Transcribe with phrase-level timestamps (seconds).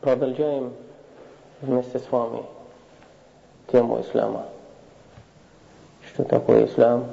[0.00, 0.72] Продолжаем
[1.60, 2.44] вместе с вами
[3.72, 4.46] тему ислама.
[6.06, 7.06] Что такое ислам?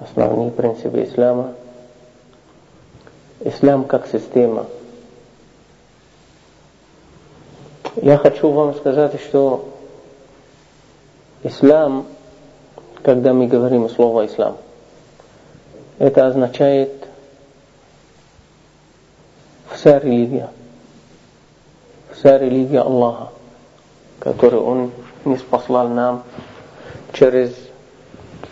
[0.00, 1.52] Основные принципы ислама.
[3.40, 4.64] Ислам как система.
[7.96, 9.68] Я хочу вам сказать, что
[11.42, 12.06] ислам,
[13.02, 14.56] когда мы говорим слово ислам,
[15.98, 16.92] это означает
[19.70, 20.50] вся религия.
[22.12, 23.30] Вся религия Аллаха,
[24.20, 24.90] которую Он
[25.24, 26.24] не спаслал нам
[27.12, 27.54] через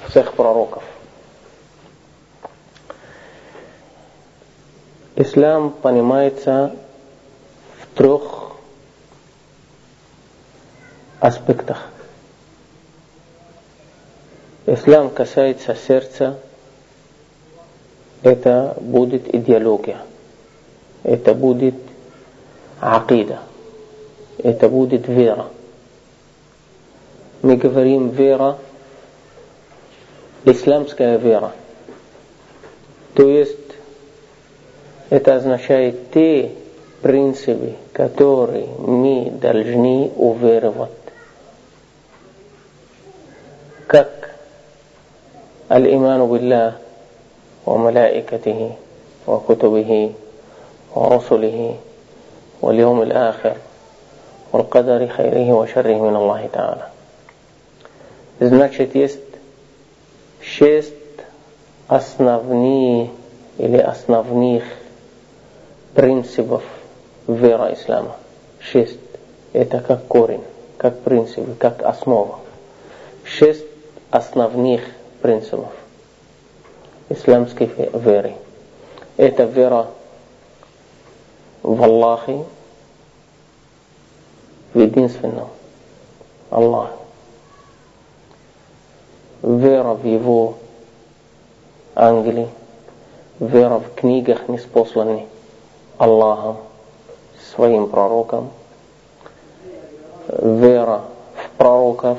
[0.09, 0.83] всех пророков.
[5.17, 6.75] Ислам понимается
[7.81, 8.53] в трех
[11.21, 11.89] аспектах.
[14.67, 16.39] Ислам касается сердца,
[18.25, 19.99] это будет идеология,
[21.03, 21.75] это будет
[22.81, 23.41] акида,
[24.39, 25.47] это будет вера.
[27.43, 28.57] Мы говорим вера,
[30.45, 31.53] исламская вера.
[33.13, 33.59] То есть
[35.11, 36.53] это означает те
[37.03, 40.91] принципы, которые мы должны уверовать.
[43.87, 44.35] Как
[45.69, 46.77] аль-иману биллах,
[47.66, 48.72] وملائكته
[49.28, 50.12] وكتبه
[50.96, 51.76] ورسله
[52.62, 53.56] واليوم الآخر
[54.54, 56.88] والقدر خيره وشره من الله تعالى
[58.42, 59.20] Значит, есть
[60.42, 60.94] шесть
[61.90, 63.10] основных
[63.58, 64.64] или основных
[65.94, 66.64] принципов
[67.28, 68.16] веры ислама.
[68.62, 68.98] Шесть.
[69.52, 70.44] Это как корень,
[70.78, 72.40] как принципы, как основа.
[73.26, 73.66] Шесть
[74.10, 74.84] основных
[75.22, 75.72] принципов
[77.09, 78.35] Исламской веры.
[79.17, 79.87] Это вера
[81.63, 82.45] в Аллахе,
[84.73, 85.49] в единственном
[86.51, 86.91] Аллах.
[89.43, 90.55] Вера в Его
[91.95, 92.49] ангелы,
[93.39, 95.23] вера в книгах, неспосланных
[95.99, 96.57] Аллахом,
[97.55, 98.51] своим пророком,
[100.29, 101.03] вера
[101.35, 102.19] в пророков,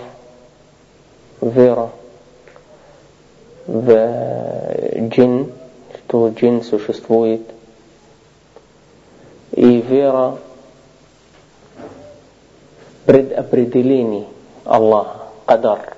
[1.41, 1.89] вера
[3.67, 5.51] в джин,
[5.95, 7.41] что джин существует,
[9.51, 10.37] и вера
[13.05, 14.27] предопределений
[14.65, 15.95] Аллаха, Кадар.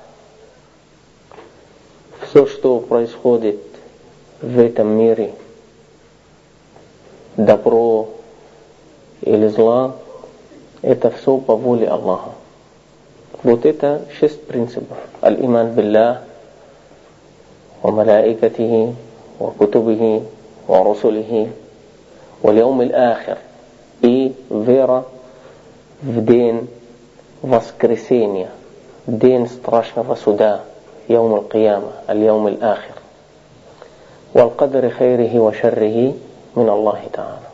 [2.22, 3.61] Все, что происходит
[4.41, 5.34] в этом мире,
[7.38, 8.09] добро
[9.22, 9.95] или зла,
[10.81, 12.31] это все по воле Аллаха.
[13.44, 14.97] Вот это шесть принципов.
[15.22, 16.23] Аль-иман биллах,
[17.83, 18.94] وملائكته
[19.41, 20.22] وكتبه
[20.69, 21.49] ورسله
[22.43, 23.38] واليوم الآخر
[24.03, 25.05] и вера
[26.03, 26.69] в день
[27.43, 28.50] воскресения,
[29.06, 30.65] день страшного суда,
[31.09, 32.94] يوم القيامة اليوم الآخر
[34.34, 36.15] والقدر خيره وشره
[36.56, 37.49] من الله تعالى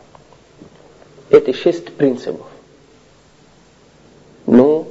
[1.31, 2.47] Это шесть принципов.
[4.47, 4.85] Но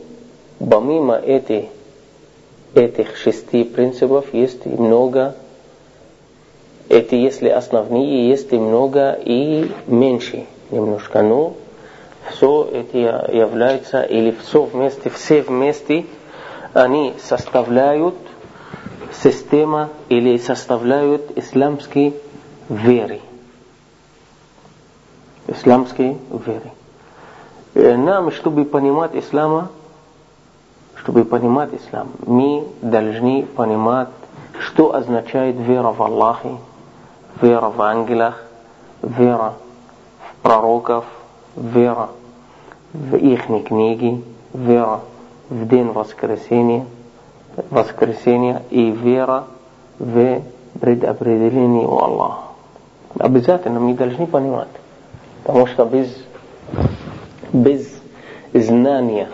[0.60, 1.64] помимо этих
[2.73, 5.35] этих шести принципов есть много,
[6.89, 11.55] эти если основные, есть много и меньше немножко, но
[12.31, 16.05] все эти являются, или все вместе, все вместе,
[16.73, 18.15] они составляют
[19.21, 22.13] система или составляют исламские
[22.69, 23.21] веры.
[25.47, 26.71] Исламские веры.
[27.97, 29.69] Нам, чтобы понимать ислама,
[31.03, 34.07] чтобы понимать ислам, мы должны понимать,
[34.59, 36.55] что означает вера в Аллахе,
[37.41, 38.41] вера в ангелах,
[39.01, 39.55] вера
[40.19, 41.03] в пророков,
[41.57, 42.09] вера
[42.93, 45.01] в их книги, вера
[45.49, 46.85] в день воскресения,
[47.69, 49.43] воскресения и вера
[49.99, 50.41] в
[50.79, 52.43] предопределение у Аллаха.
[53.19, 54.69] Обязательно мы должны понимать,
[55.43, 56.07] потому что без,
[57.51, 57.93] без
[58.53, 59.27] знания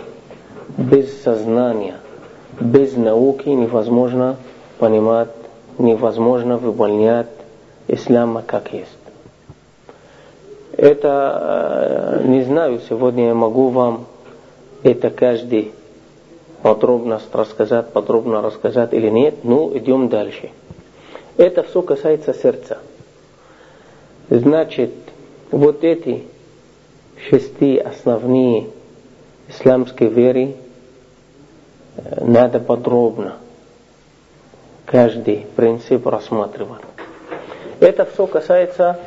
[0.79, 1.97] без сознания,
[2.59, 4.37] без науки невозможно
[4.77, 5.29] понимать,
[5.77, 7.27] невозможно выполнять
[7.87, 8.89] ислама как есть.
[10.77, 14.05] Это, не знаю, сегодня я могу вам
[14.81, 15.73] это каждый
[16.61, 20.51] подробно рассказать, подробно рассказать или нет, ну идем дальше.
[21.35, 22.77] Это все касается сердца.
[24.29, 24.91] Значит,
[25.51, 26.23] вот эти
[27.29, 28.67] шести основные
[29.49, 30.55] исламской веры
[32.21, 33.35] надо подробно
[34.85, 36.81] каждый принцип рассматривать.
[37.79, 38.99] Это все касается,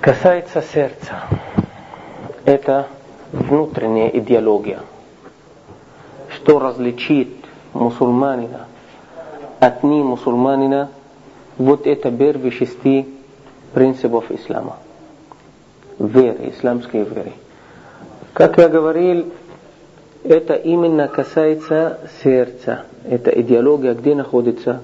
[0.00, 1.22] касается сердца.
[2.44, 2.86] Это
[3.32, 4.80] внутренняя идеология.
[6.30, 7.28] Что различит
[7.72, 8.66] мусульманина
[9.60, 10.90] от не мусульманина,
[11.56, 13.08] вот это первые шести
[13.74, 14.76] принципов ислама.
[15.98, 17.32] Веры, исламской веры.
[18.32, 19.32] Как я говорил,
[20.23, 22.85] это именно касается сердца.
[23.03, 24.81] Это идеология где находится?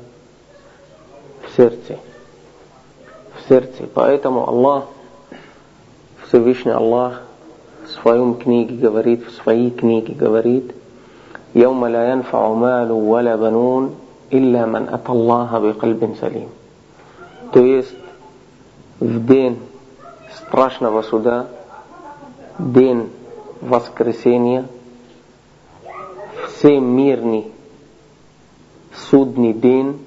[1.43, 1.97] В сердце.
[3.35, 3.87] В сердце.
[3.93, 4.85] Поэтому Аллах,
[6.27, 7.21] Всевышний Аллах,
[7.85, 10.75] в своем книге говорит, в своей книге говорит,
[11.55, 13.95] يوم لا ينفع مال ولا بنون
[14.31, 16.49] إلا من أتى الله بقلب سليم.
[17.53, 17.95] То есть
[18.99, 19.57] в день
[20.37, 21.47] страшного суда,
[22.59, 23.09] день
[23.61, 24.65] воскресения,
[26.64, 27.52] всемирный
[28.94, 29.98] судный день,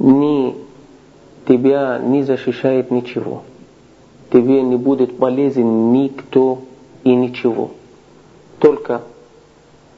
[0.00, 0.56] ни
[1.46, 3.44] тебя не защищает ничего.
[4.32, 6.62] Тебе не будет полезен никто
[7.04, 7.70] и ничего.
[8.58, 9.02] Только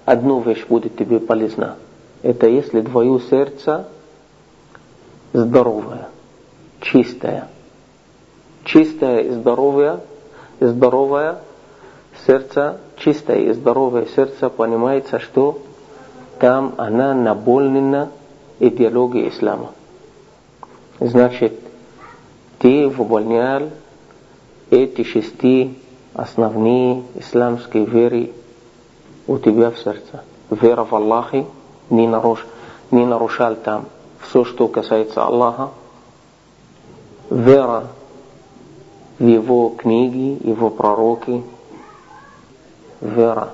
[0.05, 1.77] одну вещь будет тебе полезна.
[2.23, 3.89] Это если твое сердце
[5.33, 6.09] здоровое,
[6.83, 7.49] чистое.
[8.65, 10.01] Чистое и здоровое,
[10.61, 11.39] здоровое
[12.27, 15.61] сердце, чистое и здоровое сердце понимается, что
[16.41, 18.11] там она наполнена
[18.59, 19.71] идеологией ислама.
[20.99, 21.53] Значит,
[22.59, 23.71] ты выполнял
[24.71, 25.79] эти шести
[26.15, 28.33] основные исламские веры
[29.29, 30.25] у тебя в сердце.
[30.51, 31.45] Вера в Аллаха
[31.91, 32.45] не, наруш,
[32.91, 33.87] не нарушал там
[34.21, 35.71] все, что касается Аллаха.
[37.31, 37.87] Вера
[39.21, 41.45] в Его книги, Его пророки.
[43.01, 43.51] Вера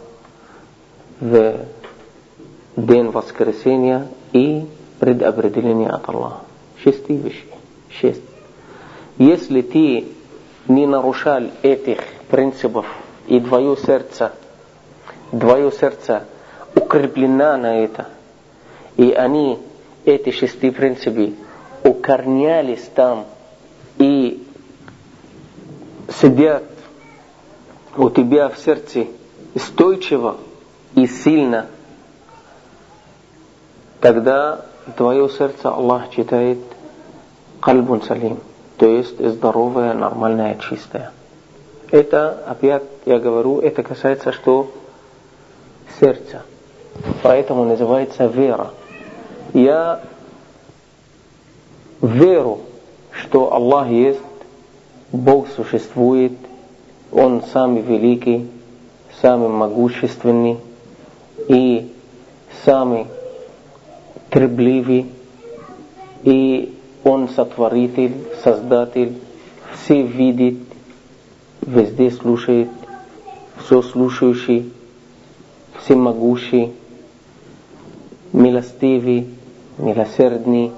[1.20, 1.66] в
[2.76, 4.66] день воскресения и
[4.98, 6.40] предопределение от Аллаха.
[6.82, 7.50] Шести вещей.
[7.90, 8.22] Шесть.
[9.18, 10.08] Если ты
[10.68, 11.98] не нарушал этих
[12.30, 12.86] принципов
[13.26, 14.32] и твое сердце,
[15.30, 16.24] твое сердце
[16.74, 18.08] укреплено на это,
[18.96, 19.58] и они,
[20.04, 21.34] эти шести принципы,
[21.82, 23.26] укорнялись там
[23.98, 24.46] и
[26.20, 26.64] сидят
[27.96, 29.06] у тебя в сердце
[29.56, 30.36] стойчиво
[30.94, 31.66] и сильно–
[34.02, 34.66] тогда
[34.96, 36.58] твое сердце Аллах читает
[37.60, 38.40] кальбун салим,
[38.76, 41.12] то есть здоровое, нормальное, чистое.
[41.90, 44.72] Это, опять я говорю, это касается что?
[46.00, 46.42] Сердца.
[47.22, 48.70] Поэтому называется вера.
[49.54, 50.00] Я
[52.00, 52.60] веру,
[53.12, 54.20] что Аллах есть,
[55.12, 56.32] Бог существует,
[57.12, 58.50] Он самый великий,
[59.22, 60.58] самый могущественный
[61.48, 61.90] и
[62.64, 63.06] самый
[64.30, 65.06] требливый,
[66.24, 69.16] и Он сотворитель, создатель,
[69.74, 70.58] все видит,
[71.60, 72.68] везде слушает,
[73.64, 74.72] все слушающий,
[75.80, 76.72] всемогущий,
[78.32, 79.28] милостивый,
[79.78, 80.72] милосердный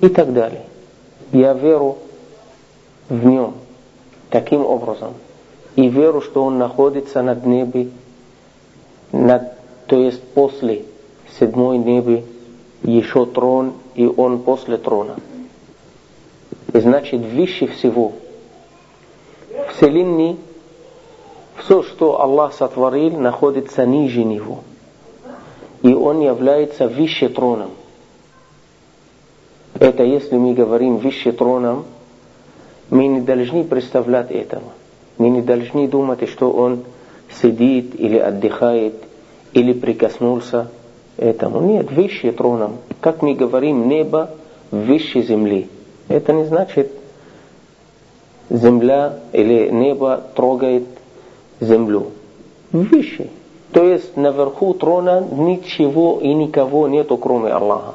[0.00, 0.64] и так далее.
[1.32, 1.98] Я веру
[3.08, 3.54] в нем
[4.30, 5.14] таким образом.
[5.78, 7.90] И веру, что он находится над небе,
[9.12, 9.52] над,
[9.86, 10.86] то есть после
[11.38, 12.24] седьмой небе
[12.82, 15.14] еще трон, и он после трона.
[16.72, 18.14] И значит, выше всего
[19.70, 20.36] вселенной
[21.58, 24.64] все, что Аллах сотворил, находится ниже него.
[25.82, 27.70] И он является выше троном.
[29.78, 31.84] Это если мы говорим выше троном,
[32.90, 34.72] мы не должны представлять этого.
[35.48, 36.84] Должны думать, что он
[37.40, 38.96] сидит или отдыхает,
[39.54, 40.68] или прикоснулся
[41.16, 41.62] этому.
[41.62, 42.76] Нет, выше троном.
[43.00, 44.28] Как мы говорим, небо
[44.70, 45.68] выше земли.
[46.08, 46.92] Это не значит,
[48.50, 50.84] земля или небо трогает
[51.60, 52.08] землю.
[52.70, 53.30] Выше.
[53.72, 57.94] То есть наверху трона ничего и никого нету, кроме Аллаха.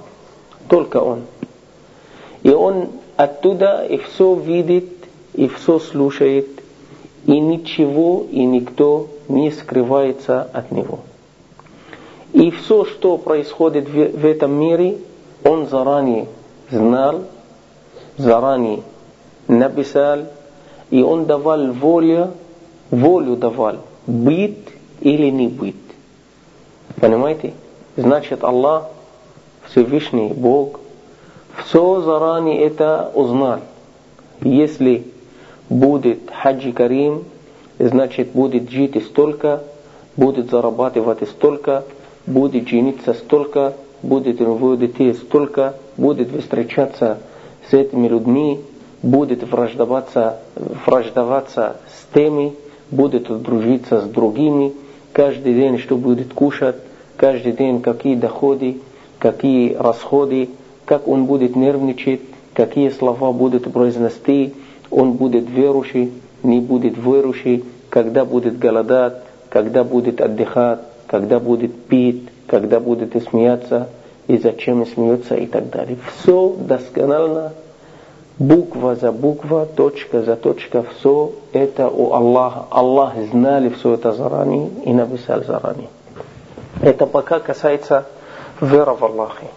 [0.69, 1.21] Только Он.
[2.41, 4.89] И Он оттуда и все видит,
[5.35, 6.62] и все слушает,
[7.25, 10.99] и ничего и никто не скрывается от Него.
[12.33, 14.97] И все, что происходит в этом мире,
[15.43, 16.27] он заранее
[16.69, 17.23] знал,
[18.17, 18.81] заранее
[19.47, 20.19] написал,
[20.89, 22.31] и он давал волю,
[22.89, 23.77] волю давал,
[24.07, 24.67] быть
[24.99, 25.75] или не быть.
[26.99, 27.53] Понимаете?
[27.95, 28.89] Значит, Аллах,
[29.69, 30.79] Всевышний Бог,
[31.57, 33.59] все заранее это узнал.
[34.41, 35.12] Если
[35.69, 37.23] будет хаджи карим,
[37.79, 39.63] значит будет жить столько,
[40.15, 41.83] будет зарабатывать столько,
[42.25, 47.19] будет жениться столько, будет у него детей, столько будет встречаться
[47.69, 48.61] с этими людьми,
[49.01, 52.53] будет враждоваться, враждоваться с теми,
[52.91, 54.73] будет дружиться с другими,
[55.11, 56.75] каждый день что будет кушать,
[57.17, 58.77] каждый день какие доходы,
[59.19, 60.49] какие расходы,
[60.85, 62.21] как он будет нервничать,
[62.53, 64.53] какие слова будут произнести,
[64.93, 69.15] он будет верующий, не будет верующий, когда будет голодать,
[69.49, 73.89] когда будет отдыхать, когда будет пить, когда будет смеяться,
[74.27, 75.97] и зачем смеется и так далее.
[76.07, 77.53] Все досконально,
[78.37, 82.65] буква за буква, точка за точка, все это у Аллаха.
[82.69, 85.89] Аллах знали все это заранее и написал заранее.
[86.81, 88.05] Это пока касается
[88.61, 89.47] веры в Аллахе.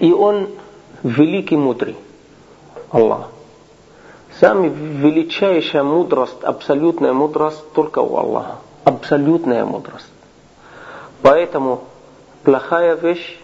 [0.00, 0.48] И Он
[1.02, 1.96] великий мудрый,
[2.90, 3.28] Аллах.
[4.40, 8.56] Самая величайшая мудрость, абсолютная мудрость только у Аллаха.
[8.84, 10.06] Абсолютная мудрость.
[11.22, 11.80] Поэтому
[12.44, 13.38] плохая вещь,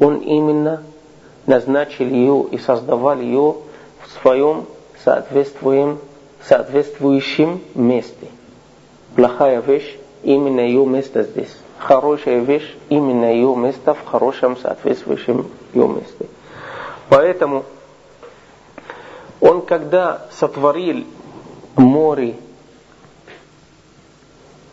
[0.00, 0.82] Он именно
[1.46, 3.56] назначил ее и создавал ее
[4.02, 4.66] в своем
[5.04, 5.98] соответствующем,
[6.44, 8.28] соответствующем месте.
[9.14, 11.56] Плохая вещь, именно ее место здесь.
[11.78, 16.26] Хорошая вещь, именно ее место в хорошем соответствующем ее месте.
[17.08, 17.64] Поэтому
[19.40, 21.04] он когда сотворил
[21.76, 22.36] море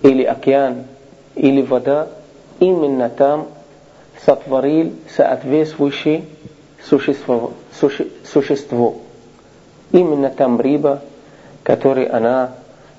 [0.02, 0.86] или океан
[1.36, 2.10] или вода,
[2.60, 3.48] именно там
[4.26, 6.26] сотворил соответствующее
[6.88, 8.96] существо, суще, существо.
[9.92, 11.02] Именно там рыба,
[11.64, 12.54] которой она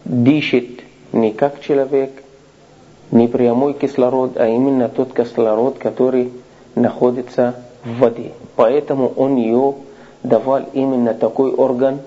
[0.04, 0.80] дышит
[1.12, 2.10] не как человек,
[3.10, 6.32] не прямой кислород, а именно тот кислород, который
[6.74, 7.54] находится
[7.84, 8.32] в воде.
[8.56, 9.74] Поэтому он ее
[10.24, 12.00] давал именно такой орган,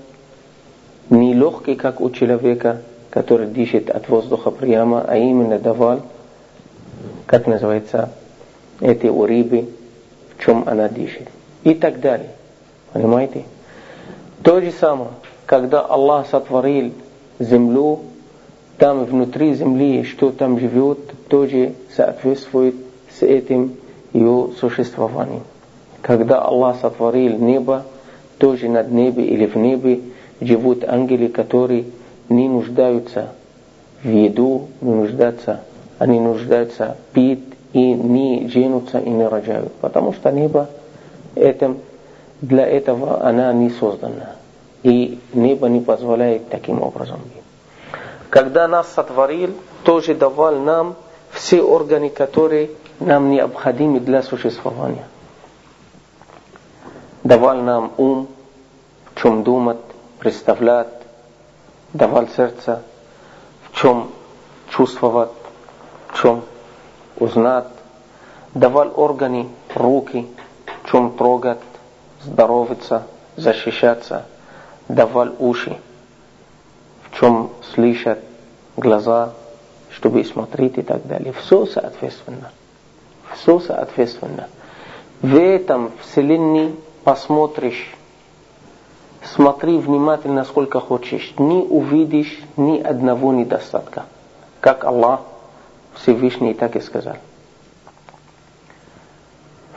[1.09, 6.01] не легкий, как у человека, который дышит от воздуха прямо, а именно давал,
[7.25, 8.09] как называется,
[8.81, 9.69] эти у рыбы,
[10.35, 11.29] в чем она дышит.
[11.63, 12.31] И так далее.
[12.91, 13.45] Понимаете?
[14.43, 15.11] То же самое,
[15.45, 16.93] когда Аллах сотворил
[17.39, 17.99] землю,
[18.77, 22.75] там внутри земли, что там живет, тоже соответствует
[23.17, 23.75] с этим
[24.13, 25.43] ее существованием.
[26.01, 27.85] Когда Аллах сотворил небо,
[28.37, 30.01] тоже над небе или в небе
[30.41, 31.85] живут ангелы, которые
[32.29, 33.29] не нуждаются
[34.03, 35.61] в еду, не нуждаются,
[35.97, 39.73] они нуждаются пить и не женятся и не рожают.
[39.73, 40.69] Потому что небо
[41.35, 41.79] этим,
[42.41, 44.35] для этого она не создана.
[44.83, 47.19] И небо не позволяет таким образом.
[48.29, 50.95] Когда нас сотворил, тоже давал нам
[51.31, 55.05] все органы, которые нам необходимы для существования
[57.27, 58.27] давал нам ум,
[59.11, 59.79] в чем думать,
[60.17, 60.87] представлять,
[61.91, 62.83] давал сердце,
[63.63, 64.11] в чем
[64.69, 65.31] чувствовать,
[66.07, 66.45] в чем
[67.17, 67.67] узнать,
[68.53, 70.25] давал органы, руки,
[70.83, 71.59] в чем трогать,
[72.23, 73.03] здоровиться,
[73.35, 74.25] защищаться,
[74.87, 75.77] давал уши,
[77.03, 78.19] в чем слышать,
[78.77, 79.33] глаза,
[79.89, 81.33] чтобы смотреть и так далее.
[81.33, 82.51] Все соответственно.
[83.33, 84.47] Все соответственно.
[85.21, 86.73] В этом вселенной
[87.06, 87.94] посмотришь,
[89.34, 94.04] смотри внимательно, сколько хочешь, не увидишь ни одного недостатка.
[94.60, 95.20] Как Аллах
[95.94, 97.16] Всевышний так и сказал.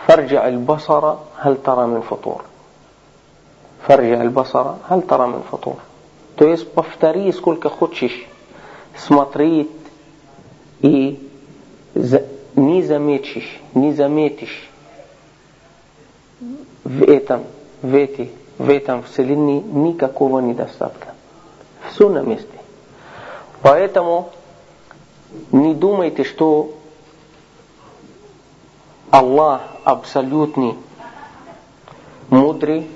[0.07, 2.41] فارجع البصر هل ترى من فطور
[3.87, 5.77] فارجع البصر هل ترى من فطور
[6.37, 8.27] То есть повтори сколько хочешь
[8.97, 9.71] смотреть
[10.81, 11.29] и
[12.55, 14.69] не заметишь, не заметишь
[16.84, 17.44] в этом,
[17.82, 21.14] в, эти, в этом вселенной никакого недостатка.
[21.90, 22.46] Все на месте.
[23.62, 24.30] Поэтому
[25.52, 26.74] не думайте, что
[29.10, 30.74] Аллах абсолютный
[32.28, 32.86] мудрый,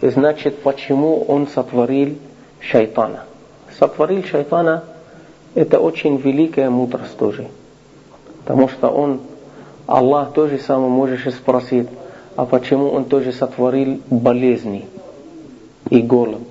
[0.00, 2.18] значит, почему Он сотворил
[2.60, 3.24] шайтана.
[3.78, 4.84] Сотворил шайтана–
[5.56, 7.48] это очень великая мудрость тоже.
[8.44, 9.22] Потому что Он,
[9.86, 11.88] Аллах тоже самое можешь спросить,
[12.36, 14.86] а почему он тоже сотворил болезни
[15.88, 16.46] и голод,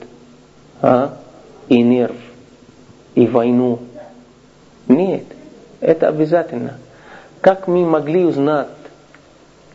[0.81, 1.17] а?
[1.69, 2.15] и нерв,
[3.13, 3.79] и войну?
[4.87, 5.25] Нет,
[5.79, 6.77] это обязательно.
[7.39, 8.67] Как мы могли узнать,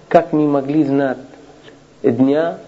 [0.08, 1.18] как мы могли знать
[2.02, 2.58] дня,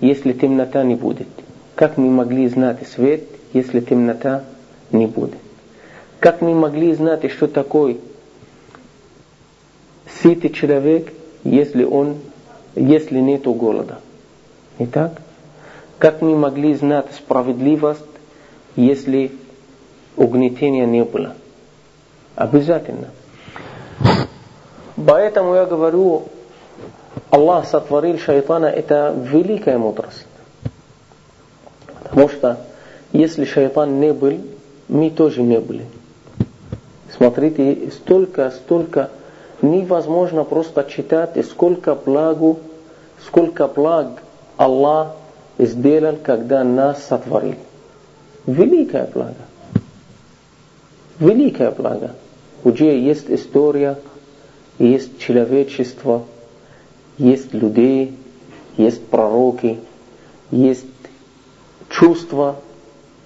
[0.00, 1.28] если темнота не будет?
[1.76, 4.42] Как мы могли знать свет, если темнота
[4.90, 5.38] не будет?
[6.18, 7.98] Как мы могли знать, что такое
[10.20, 11.12] сытый человек,
[11.44, 12.16] если он
[12.78, 13.98] если нет голода.
[14.78, 15.20] Итак,
[15.98, 18.00] как мы могли знать справедливость,
[18.76, 19.32] если
[20.16, 21.34] угнетения не было?
[22.36, 23.08] Обязательно.
[24.94, 26.28] Поэтому я говорю,
[27.30, 30.26] Аллах сотворил шайтана, это великая мудрость.
[32.02, 32.64] Потому что
[33.12, 34.38] если шайтан не был,
[34.88, 35.84] мы тоже не были.
[37.16, 39.10] Смотрите, столько, столько
[39.62, 42.60] невозможно просто читать, сколько благу,
[43.26, 44.22] сколько благ
[44.56, 45.14] Аллах
[45.58, 47.56] сделал, когда нас сотворил.
[48.46, 49.34] Великая блага.
[51.18, 52.14] Великая блага.
[52.64, 53.98] Уже есть история,
[54.78, 56.24] есть человечество,
[57.18, 58.16] есть людей,
[58.76, 59.78] есть пророки,
[60.50, 60.86] есть
[61.88, 62.56] чувства,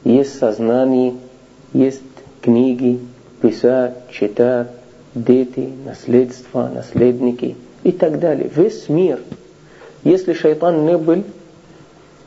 [0.04, 1.14] есть сознание,
[1.72, 2.02] есть
[2.40, 3.00] книги,
[3.40, 4.68] писать, читать,
[5.14, 8.50] дети, наследство, наследники и так далее.
[8.54, 9.20] Весь мир.
[10.04, 11.24] Если шайтан не был,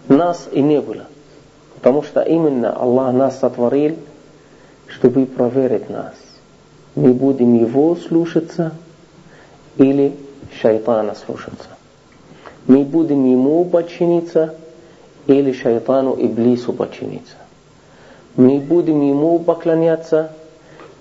[0.08, 1.06] нас и не было.
[1.76, 3.98] Потому что именно Аллах нас сотворил,
[4.88, 6.14] чтобы проверить нас.
[6.96, 8.72] Мы будем его слушаться
[9.78, 10.16] или
[10.62, 11.68] шайтана слушаться.
[12.68, 14.56] Мы будем ему подчиниться
[15.28, 17.36] или шайтану Иблису подчиниться.
[18.36, 20.32] Мы будем ему поклоняться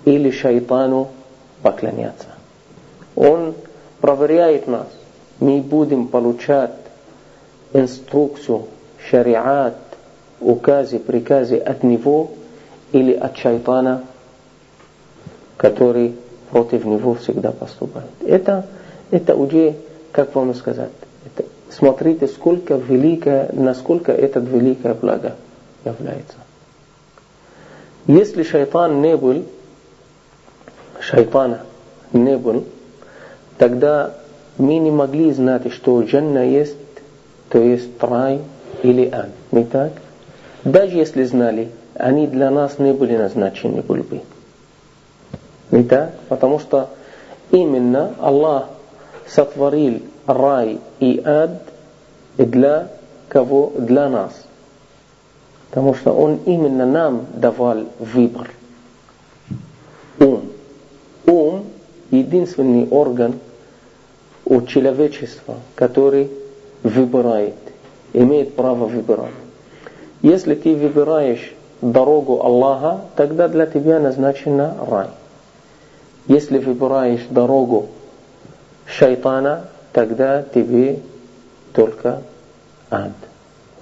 [0.03, 1.09] или шайтану
[1.61, 2.27] поклоняться.
[3.15, 3.55] Он
[4.01, 4.87] проверяет нас.
[5.39, 6.71] Мы будем получать
[7.73, 8.67] инструкцию,
[9.09, 9.75] шариат,
[10.39, 12.31] указы, приказы от него
[12.91, 14.03] или от шайтана,
[15.57, 16.15] который
[16.51, 18.09] против него всегда поступает.
[18.21, 18.67] Это,
[19.11, 19.75] это уже,
[20.11, 20.91] как вам сказать,
[21.25, 25.35] это, смотрите, сколько великое, насколько это великое благо
[25.83, 26.37] является.
[28.07, 29.45] Если шайтан не был,
[30.99, 31.61] шайтана
[32.13, 32.65] не был,
[33.57, 34.13] тогда
[34.57, 36.75] мы не могли знать, что джанна есть,
[37.49, 38.41] то есть рай
[38.83, 39.29] или ад.
[39.51, 39.93] Не так?
[40.63, 44.21] Даже если знали, они для нас не были назначены были бы.
[45.71, 46.15] Не так?
[46.29, 46.89] Потому что
[47.51, 48.69] именно Аллах
[49.27, 51.61] сотворил рай и ад
[52.37, 52.89] для
[53.27, 53.73] кого?
[53.77, 54.31] Для нас.
[55.69, 58.49] Потому что Он именно нам давал выбор.
[60.19, 60.51] Ум.
[61.25, 61.65] Ум–
[62.11, 63.39] единственный орган
[64.45, 66.29] у человечества, который
[66.83, 67.55] выбирает,
[68.13, 69.31] имеет право выбирать.
[70.21, 75.07] Если ты выбираешь дорогу Аллаха, тогда для тебя назначена рай.
[76.27, 77.87] Если выбираешь дорогу
[78.85, 80.99] шайтана, тогда тебе
[81.73, 82.21] только
[82.89, 83.11] ад.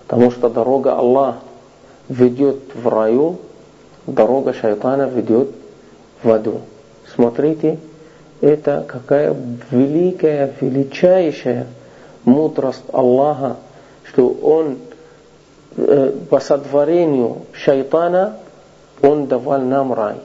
[0.05, 1.39] Потому что дорога Аллаха
[2.09, 3.37] ведет в раю,
[4.05, 5.49] дорога шайтана ведет
[6.21, 6.61] в аду.
[7.15, 7.79] Смотрите,
[8.43, 9.33] это какая
[9.71, 11.65] великая, величайшая
[12.25, 13.55] мудрость Аллаха,
[14.03, 14.79] что Он
[15.77, 18.37] э, по сотворению шайтана,
[19.01, 20.17] Он давал нам рай.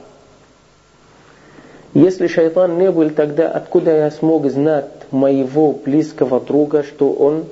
[1.93, 7.45] Если шайтан не был, тогда откуда я смог знать моего близкого друга, что он,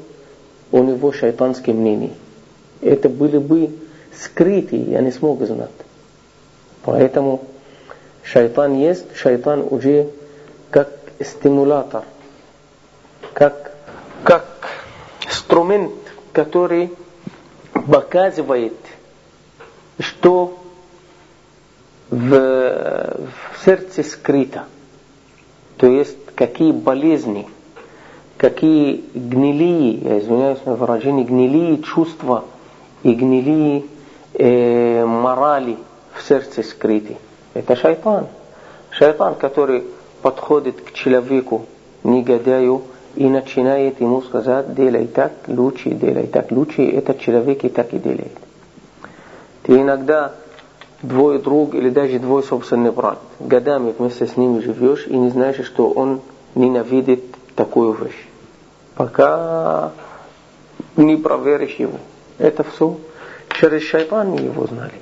[0.71, 2.11] у него шайтанские мнения?
[2.81, 3.71] Это были бы
[4.21, 5.69] скрытые, я не смог знать.
[6.83, 7.41] Поэтому
[8.21, 10.11] шайтан есть, шайтан уже
[11.19, 12.03] стимулятор,
[13.33, 13.71] как,
[14.23, 14.45] как
[15.25, 15.93] инструмент,
[16.33, 16.91] который
[17.73, 18.77] показывает,
[19.99, 20.57] что
[22.09, 24.65] в, в сердце скрыто.
[25.77, 27.47] То есть какие болезни,
[28.37, 32.45] какие гнилые, я извиняюсь на выражение, гнилые чувства
[33.03, 33.85] и гнилые
[34.33, 35.77] э, морали
[36.13, 37.17] в сердце скрыты.
[37.53, 38.27] Это шайтан.
[38.91, 39.83] Шайтан, который
[40.21, 41.65] подходит к человеку,
[42.03, 42.83] негодяю,
[43.15, 47.97] и начинает ему сказать, делай так лучше, делай так лучше, этот человек и так и
[47.97, 48.37] делает.
[49.63, 50.33] Ты иногда
[51.01, 55.65] двое друг или даже двое собственный брат, годами вместе с ними живешь и не знаешь,
[55.65, 56.21] что он
[56.53, 57.23] ненавидит
[57.55, 58.27] такую вещь.
[58.95, 59.91] Пока
[60.95, 61.97] не проверишь его.
[62.37, 62.97] Это все
[63.59, 64.93] через шайтан его знали.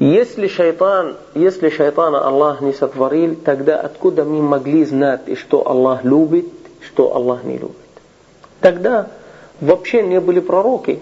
[0.00, 6.46] Если шайтан, если шайтана Аллах не сотворил, тогда откуда мы могли знать, что Аллах любит,
[6.80, 7.76] что Аллах не любит?
[8.62, 9.10] Тогда
[9.60, 11.00] вообще не были пророки.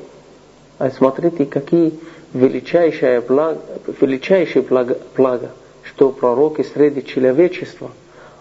[0.79, 1.95] А смотрите, какие
[2.35, 3.61] величайшее благо,
[4.01, 5.51] величайшее благо, благо,
[5.85, 7.93] что пророки среди человечества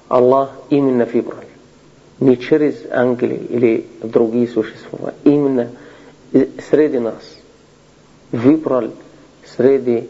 [0.07, 1.41] Аллах именно выбрал.
[2.19, 5.69] Не через ангелы или другие существа, именно
[6.67, 7.21] среди нас.
[8.31, 8.89] Выбрал
[9.55, 10.09] среди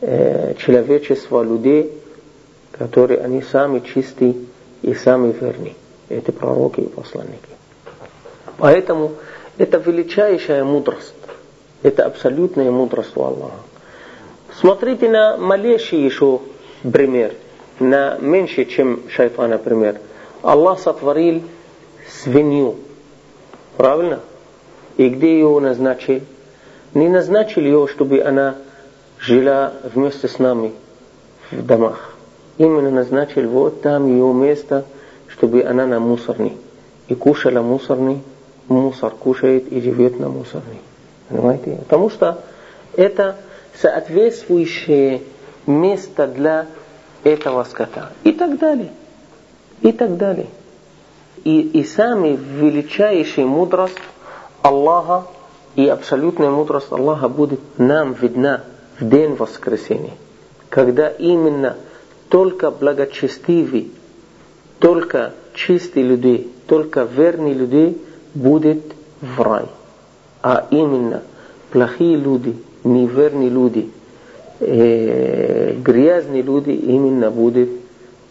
[0.00, 1.92] э, человечества людей,
[2.72, 4.34] которые они сами чистые
[4.82, 5.74] и сами верные.
[6.08, 7.48] Это пророки и посланники.
[8.58, 9.12] Поэтому
[9.58, 11.14] это величайшая мудрость.
[11.82, 13.54] Это абсолютная мудрость у Аллаха.
[14.58, 16.40] Смотрите на малейший еще
[16.82, 17.34] пример,
[17.78, 20.00] на меньше, чем шайтана пример.
[20.42, 21.42] Аллах сотворил
[22.08, 22.76] свинью.
[23.76, 24.20] Правильно?
[24.96, 26.22] И где ее назначил?
[26.94, 28.56] Не назначил ее, чтобы она
[29.26, 30.72] жила вместе с нами
[31.50, 32.14] в домах.
[32.58, 34.84] Именно назначил вот там ее место,
[35.28, 36.56] чтобы она на мусорной.
[37.08, 38.22] И кушала мусорный,
[38.68, 40.80] мусор кушает и живет на мусорной.
[41.28, 41.78] Понимаете?
[41.80, 42.42] Потому что
[42.96, 43.36] это
[43.80, 45.22] соответствующее
[45.66, 46.66] место для
[47.24, 48.12] этого скота.
[48.22, 48.90] И так далее.
[49.82, 50.46] И так далее.
[51.44, 53.98] И, и сами величайшая мудрость
[54.62, 55.26] Аллаха
[55.74, 58.62] и абсолютная мудрость Аллаха будет нам видна
[58.98, 60.14] в день воскресения,
[60.68, 61.76] когда именно
[62.28, 63.90] только благочестивый,
[64.78, 67.98] только чистые люди, только верные люди
[68.34, 68.82] будет
[69.20, 69.66] в рай.
[70.42, 71.22] А именно
[71.70, 73.90] плохие люди, неверные люди,
[74.60, 77.70] э, грязные люди именно будут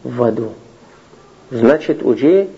[0.04, 0.52] в аду.
[1.52, 2.50] Значит, уже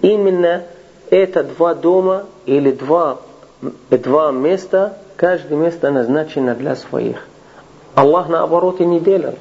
[0.00, 0.64] именно
[1.10, 3.20] это два дома или два,
[3.90, 7.26] два места, каждое место назначено для своих.
[7.94, 9.34] Аллах наоборот и не делал.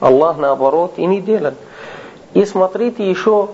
[0.00, 1.54] Аллах наоборот и не делал.
[2.32, 3.50] И смотрите еще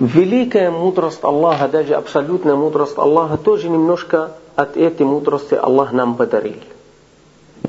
[0.00, 6.56] великая мудрость Аллаха, даже абсолютная мудрость Аллаха, тоже немножко от этой мудрости Аллах нам подарил.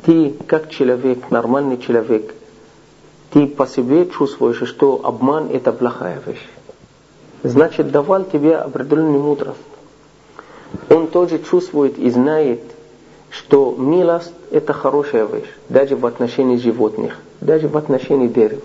[0.05, 2.33] Ты, как человек, нормальный человек,
[3.31, 6.47] ты по себе чувствуешь, что обман это плохая вещь.
[7.43, 9.59] Значит, давал тебе определенную мудрость.
[10.89, 12.61] Он тоже чувствует и знает,
[13.37, 18.63] что милость это хорошая вещь, даже в отношении животных, даже в отношении дерева,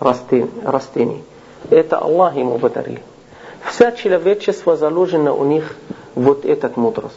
[0.00, 0.50] растений.
[0.62, 1.24] растений.
[1.70, 2.98] Это Аллах ему подарил.
[3.64, 5.76] Вся человечество заложено у них
[6.14, 7.14] вот этот мудрость.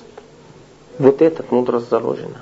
[0.97, 2.41] Вот этот мудрость заложена.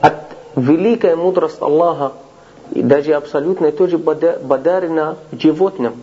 [0.00, 0.24] От
[0.56, 2.14] великая мудрость Аллаха,
[2.72, 6.02] и даже абсолютная, тоже подарена животным.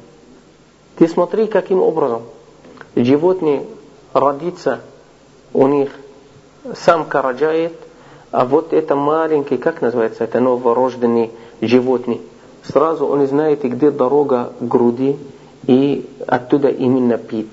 [0.98, 2.22] Ты смотри, каким образом.
[2.96, 3.66] Животные
[4.14, 4.80] родится
[5.54, 5.90] у них
[6.76, 7.74] самка рожает,
[8.32, 12.22] а вот это маленький, как называется, это новорожденный животный,
[12.64, 15.18] сразу он знает, где дорога груди,
[15.68, 17.48] и оттуда именно пить.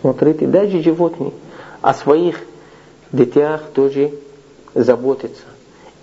[0.00, 1.32] Смотрите, даже животные
[1.82, 2.40] о своих
[3.12, 4.12] детях тоже
[4.74, 5.42] заботятся.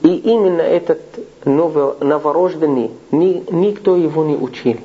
[0.03, 1.01] И именно этот
[1.45, 4.77] новорожденный, никто его не учил.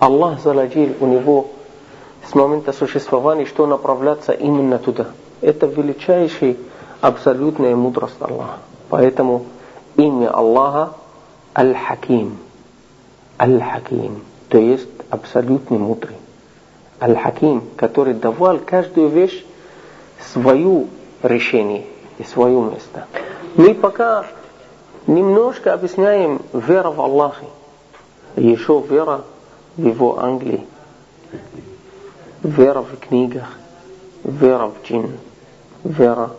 [0.00, 1.48] Аллах заложил у него
[2.28, 5.08] с момента существования, что направляться именно туда–
[5.40, 6.56] это величайшая
[7.00, 8.58] абсолютная мудрость Аллаха.
[8.88, 9.46] Поэтому
[9.96, 10.94] имя Аллаха
[11.56, 12.38] Аль-Хаким.
[13.38, 16.16] Аль-Хаким, то есть абсолютный мудрый.
[17.00, 19.44] Аль-Хаким, который давал каждую вещь
[20.32, 20.88] свою
[21.22, 21.84] решение
[22.18, 23.06] и свое место.
[23.54, 24.26] Мы пока
[25.06, 27.44] немножко объясняем веру в Аллаха.
[28.36, 29.22] Еще вера
[29.76, 30.66] в его Англии.
[32.42, 33.48] Вера в книгах.
[34.24, 35.12] Вера в джинн
[35.84, 36.30] вера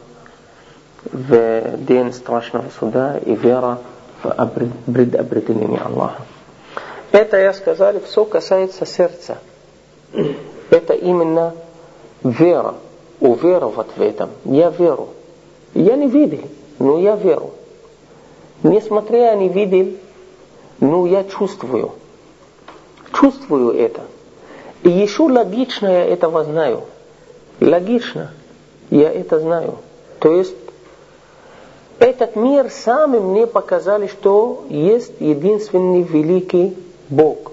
[1.06, 3.80] в день страшного суда и вера
[4.24, 4.52] в
[4.86, 6.24] предопределение Аллаха.
[7.12, 9.38] Это, я сказал, все касается сердца.
[10.70, 11.54] Это именно
[12.24, 12.76] вера,
[13.20, 14.30] уверовать в этом.
[14.46, 15.10] Я веру.
[15.74, 16.44] Я не видел,
[16.78, 17.52] но я веру.
[18.64, 19.96] Несмотря не видел,
[20.80, 21.94] но я чувствую.
[23.14, 24.02] Чувствую это.
[24.84, 26.84] И еще логично я этого знаю.
[27.60, 28.32] Логично.
[28.90, 29.78] Я это знаю.
[30.20, 30.56] То есть
[32.00, 36.78] этот мир сами мне показали, что есть единственный великий
[37.10, 37.52] Бог.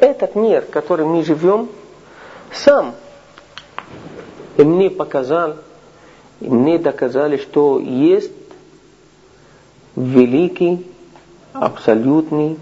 [0.00, 1.68] Этот мир, в котором мы живем,
[2.52, 2.94] сам
[4.56, 5.56] мне показал,
[6.40, 8.32] мне доказали, что есть
[9.96, 10.86] великий,
[11.52, 12.58] абсолютный,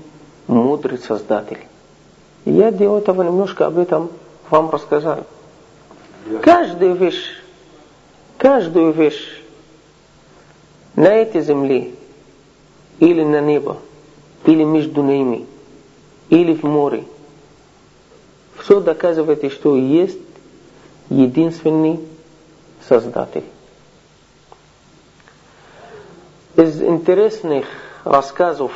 [0.46, 1.58] мудрый Создатель.
[2.44, 4.10] Я до этого немножко об этом
[4.50, 5.24] вам рассказал.
[6.42, 7.41] Каждая вещь
[8.42, 9.40] каждую вещь
[10.96, 11.94] на этой земле
[12.98, 13.76] или на небо,
[14.44, 15.46] или между ними,
[16.28, 17.04] или в море,
[18.58, 20.18] все доказывает, что есть
[21.08, 22.00] единственный
[22.88, 23.44] Создатель.
[26.56, 27.66] Из интересных
[28.02, 28.72] рассказов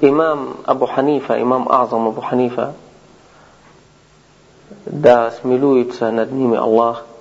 [0.00, 2.74] имам Абу Ханифа, имам Азам Абу Ханифа,
[4.86, 7.04] да смилуется над ними Аллах–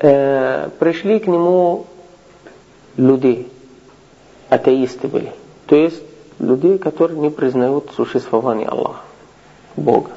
[0.00, 1.86] пришли к нему
[2.96, 3.48] люди,
[4.48, 5.32] атеисты были.
[5.66, 6.02] То есть
[6.38, 9.02] люди, которые не признают существование Аллаха,
[9.76, 10.10] Бога.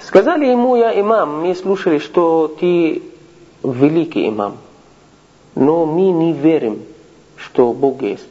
[0.00, 3.02] Сказали ему, я имам, мы слушали, что ты
[3.62, 4.58] великий имам,
[5.54, 6.82] но мы не верим,
[7.36, 8.28] что Бог есть.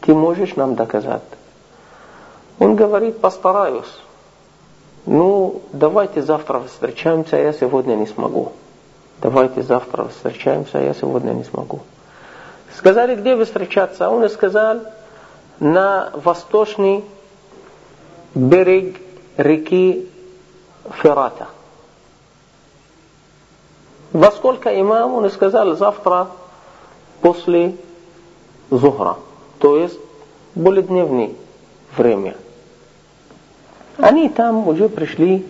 [0.00, 1.22] Ты можешь нам доказать?
[2.58, 4.00] Он говорит, постараюсь.
[5.06, 8.52] Ну, давайте завтра встречаемся, я сегодня не смогу.
[9.20, 11.80] Давайте завтра встречаемся, я сегодня не смогу.
[12.76, 14.08] Сказали, где вы встречаться?
[14.08, 14.80] Он сказал,
[15.60, 17.04] на восточный
[18.34, 19.00] берег
[19.36, 20.08] реки
[21.02, 21.46] Ферата.
[24.12, 25.14] Во сколько имам?
[25.14, 26.28] Он сказал, завтра
[27.20, 27.74] после
[28.70, 29.16] Зухра.
[29.58, 29.98] То есть
[30.54, 31.30] более дневное
[31.96, 32.36] время.
[33.98, 35.46] Они там уже пришли,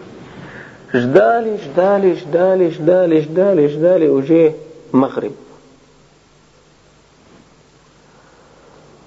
[0.95, 4.55] ждали, ждали, ждали, ждали, ждали, ждали уже
[4.93, 5.35] Махриб.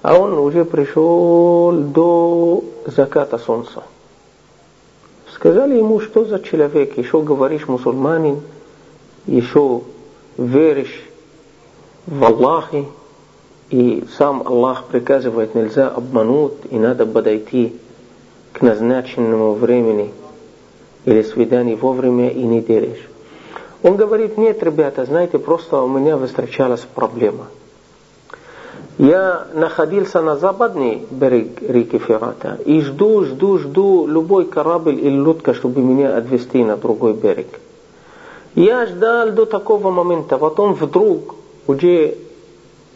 [0.01, 3.83] А он уже пришел до заката солнца.
[5.33, 8.41] Сказали ему, что за человек, еще говоришь мусульманин,
[9.25, 9.81] еще
[10.37, 11.03] веришь
[12.05, 12.85] в Аллахе,
[13.69, 17.75] и сам Аллах приказывает, нельзя обмануть, и надо подойти
[18.53, 20.13] к назначенному времени
[21.07, 23.07] или свиданию вовремя и не делаешь.
[23.81, 27.45] Он говорит, нет, ребята, знаете, просто у меня встречалась проблема.
[28.97, 35.53] Я находился на западный берег реки Ферата и жду, жду, жду любой корабль или лодка,
[35.53, 37.47] чтобы меня отвезти на другой берег.
[38.55, 41.35] Я ждал до такого момента, потом вдруг
[41.67, 42.17] уже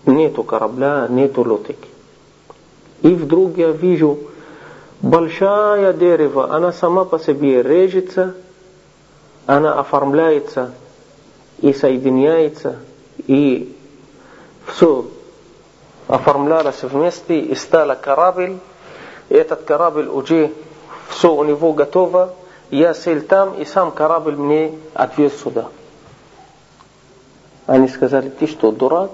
[0.06, 1.78] нету корабля, нету лодки.
[3.04, 4.18] И вдруг я вижу
[5.02, 8.36] большая дерево, она сама по себе режется,
[9.46, 10.72] она оформляется
[11.60, 12.78] и соединяется,
[13.28, 13.76] и
[14.66, 15.06] все
[16.08, 18.58] оформлялось вместе, и стало корабль,
[19.30, 20.52] и этот корабль уже
[21.10, 22.34] все у него готово,
[22.70, 25.68] я сел там, и сам корабль мне отвез сюда.
[27.66, 29.12] Они сказали, ты что, дурак?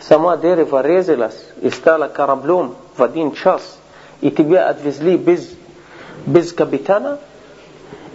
[0.00, 3.78] Сама дерево резалась и стала кораблем в один час–
[4.22, 5.50] и тебя отвезли без,
[6.24, 7.18] без капитана,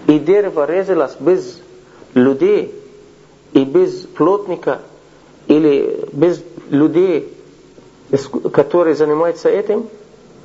[0.07, 1.61] и дерево резалось без
[2.13, 2.73] людей,
[3.51, 4.79] и без плотника,
[5.47, 7.37] или без людей,
[8.53, 9.89] которые занимаются этим?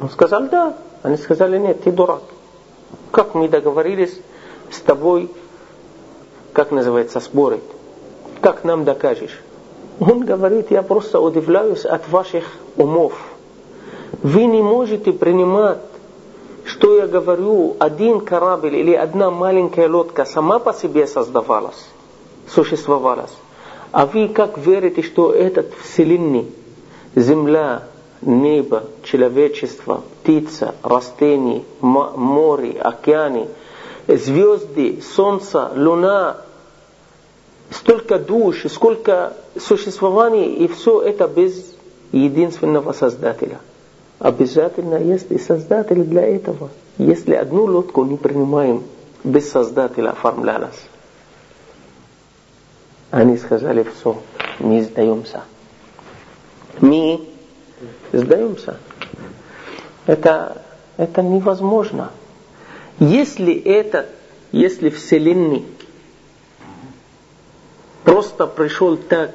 [0.01, 0.77] Он сказал, да.
[1.03, 2.23] Они сказали, нет, ты дурак.
[3.13, 4.21] Как мы договорились
[4.71, 5.31] с тобой,
[6.53, 7.63] как называется, спорить?
[8.41, 9.41] Как нам докажешь?
[10.01, 12.45] Он говорит, я просто удивляюсь от ваших
[12.77, 13.13] умов.
[14.23, 15.79] Вы не можете принимать,
[16.65, 21.89] что я говорю, один корабль или одна маленькая лодка сама по себе создавалась,
[22.49, 23.33] существовалась.
[23.91, 26.47] А вы как верите, что этот вселенный,
[27.17, 27.83] земля,
[28.21, 33.49] небо, человечество, птица, растения, море, океаны,
[34.07, 36.37] звезды, солнце, луна,
[37.71, 41.75] столько душ, сколько существований, и все это без
[42.13, 43.59] единственного Создателя–
[44.23, 46.71] Обязательно есть и создатель для этого.
[46.97, 48.85] Если одну лодку не принимаем,
[49.25, 50.81] без создателя оформлялась.
[53.11, 54.23] Они сказали, все,
[54.61, 55.43] не сдаемся.
[56.79, 57.29] Мы
[58.13, 58.77] сдаемся.
[60.07, 60.63] Это,
[60.99, 62.13] это невозможно.
[63.01, 64.07] Если этот,
[64.53, 65.65] если Вселенный
[68.05, 69.33] просто пришел так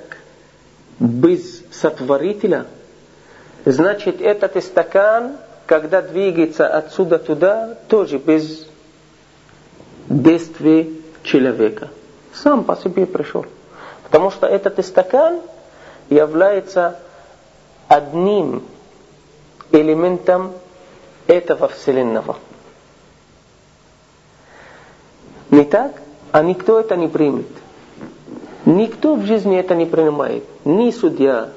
[0.98, 2.68] без сотворителя–
[3.70, 8.66] Значит, этот стакан, когда двигается отсюда туда, тоже без
[10.08, 10.88] действия
[11.22, 11.90] человека.
[12.34, 13.46] Сам по себе пришел.
[14.04, 15.42] Потому что этот стакан
[16.10, 16.98] является
[17.90, 18.64] одним
[19.74, 20.54] элементом
[21.28, 22.38] этого Вселенного.
[25.50, 26.02] Не так?
[26.32, 27.48] А никто это не примет.
[28.64, 30.46] Никто в жизни это не принимает.
[30.64, 31.50] Ни судья,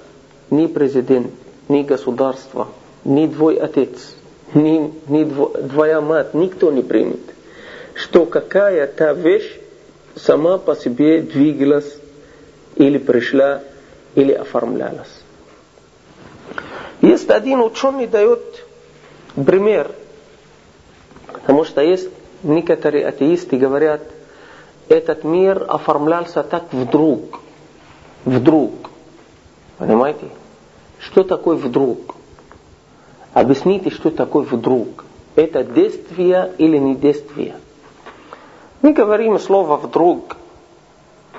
[0.50, 1.32] ни президент,
[1.70, 2.68] ни государство,
[3.04, 4.14] ни твой отец,
[4.54, 5.24] ни, ни
[5.68, 7.20] твоя мать, никто не примет,
[7.94, 9.58] что какая-то вещь
[10.16, 11.96] сама по себе двигалась
[12.74, 13.62] или пришла,
[14.16, 15.22] или оформлялась.
[17.00, 18.64] Есть один ученый дает
[19.34, 19.92] пример,
[21.32, 22.10] потому что есть
[22.42, 24.02] некоторые атеисты говорят,
[24.88, 27.38] этот мир оформлялся так вдруг,
[28.24, 28.72] вдруг,
[29.78, 30.26] понимаете?
[31.00, 32.14] Что такое вдруг?
[33.32, 35.04] Объясните, что такое вдруг.
[35.34, 37.56] Это действие или не действие?
[38.82, 40.36] Мы говорим слово «вдруг».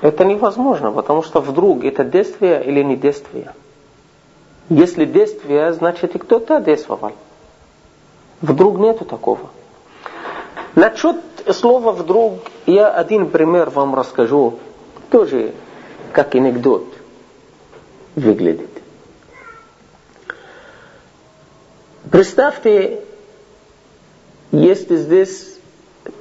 [0.01, 3.53] Это невозможно, потому что вдруг это действие или не действие.
[4.69, 7.11] Если действие, значит и кто-то действовал.
[8.41, 9.51] Вдруг нету такого.
[10.73, 11.17] Насчет
[11.51, 14.55] слова «вдруг» я один пример вам расскажу.
[15.11, 15.53] Тоже
[16.13, 16.85] как анекдот
[18.15, 18.80] выглядит.
[22.09, 23.01] Представьте,
[24.51, 25.59] есть здесь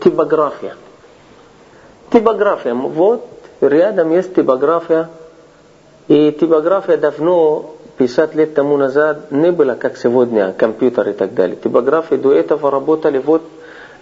[0.03, 0.77] типография.
[2.13, 2.75] Типография.
[2.75, 3.27] Вот
[3.61, 5.09] рядом есть типография.
[6.09, 11.57] И типография давно, 50 лет тому назад, не была как сегодня, компьютер и так далее.
[11.57, 13.43] Типографии до этого работали вот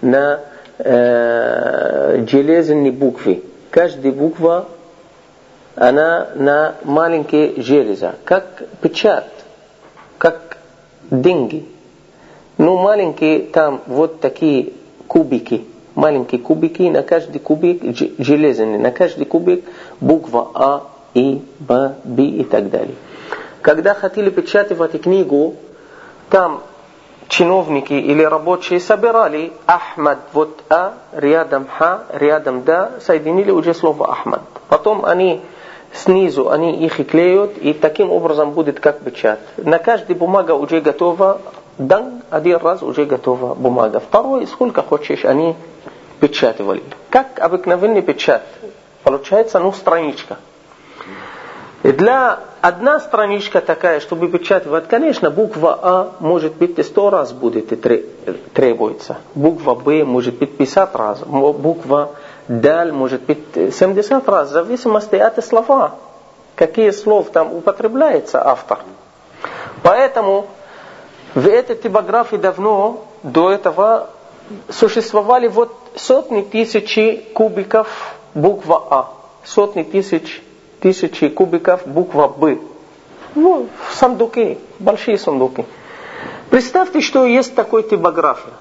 [0.00, 0.40] на
[0.78, 3.42] э, железной букве.
[3.70, 4.68] Каждая буква,
[5.76, 9.30] она на маленькие железа, как печать,
[10.16, 10.57] как
[11.10, 11.66] деньги.
[12.56, 14.72] Ну, маленькие там вот такие
[15.06, 17.82] кубики, маленькие кубики, на каждый кубик
[18.18, 19.64] железный, на каждый кубик
[20.00, 20.82] буква А,
[21.14, 22.94] И, Б, Б и так далее.
[23.62, 25.56] Когда хотели печатать книгу,
[26.30, 26.62] там
[27.28, 34.42] чиновники или рабочие собирали Ахмад, вот А, рядом Ха, рядом Да, соединили уже слово Ахмад.
[34.68, 35.42] Потом они
[35.92, 39.40] снизу, они их клеют, и таким образом будет как печать.
[39.56, 41.40] На каждой бумага уже готова,
[41.78, 44.00] дан, один раз уже готова бумага.
[44.00, 45.56] Второй, сколько хочешь, они
[46.20, 46.82] печатывали.
[47.10, 48.42] Как обыкновенный печать.
[49.02, 50.38] Получается, ну, страничка.
[51.84, 57.68] И для одна страничка такая, чтобы печатать, конечно, буква А может быть сто раз будет
[58.52, 59.18] требуется.
[59.34, 61.20] Буква Б может быть 50 раз.
[61.20, 62.10] Буква
[62.48, 65.96] Даль может быть 70 раз, в зависимости от слова.
[66.54, 68.80] Какие слов там употребляется автор.
[69.82, 70.46] Поэтому
[71.34, 74.10] в этой типографии давно до этого
[74.70, 76.98] существовали вот сотни тысяч
[77.34, 79.10] кубиков буква А,
[79.44, 80.42] сотни тысяч
[80.80, 82.58] тысячи кубиков буква Б.
[83.34, 85.66] Ну, в сундуке, большие сундуки.
[86.48, 88.52] Представьте, что есть такой типография.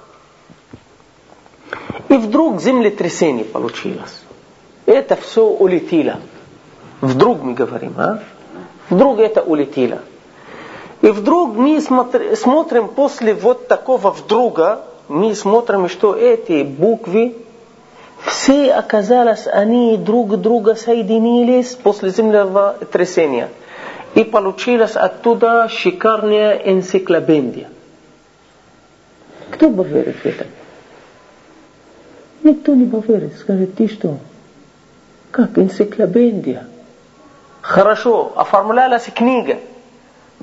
[2.09, 4.21] И вдруг землетрясение получилось.
[4.85, 6.19] Это все улетело.
[7.01, 8.23] Вдруг мы говорим, а?
[8.89, 9.99] Вдруг это улетело.
[11.01, 17.35] И вдруг мы смотрим после вот такого вдруга, мы смотрим, что эти буквы
[18.25, 23.49] все оказалось, они друг друга соединились после землетрясения.
[24.15, 27.69] И получилась оттуда шикарная энциклопедия.
[29.51, 30.47] Кто поверит в это?
[32.47, 33.37] Никто не поверит.
[33.39, 34.19] Скажет, ты что?
[35.31, 36.65] Как энциклопедия?
[37.59, 39.57] Хорошо, оформлялась книга.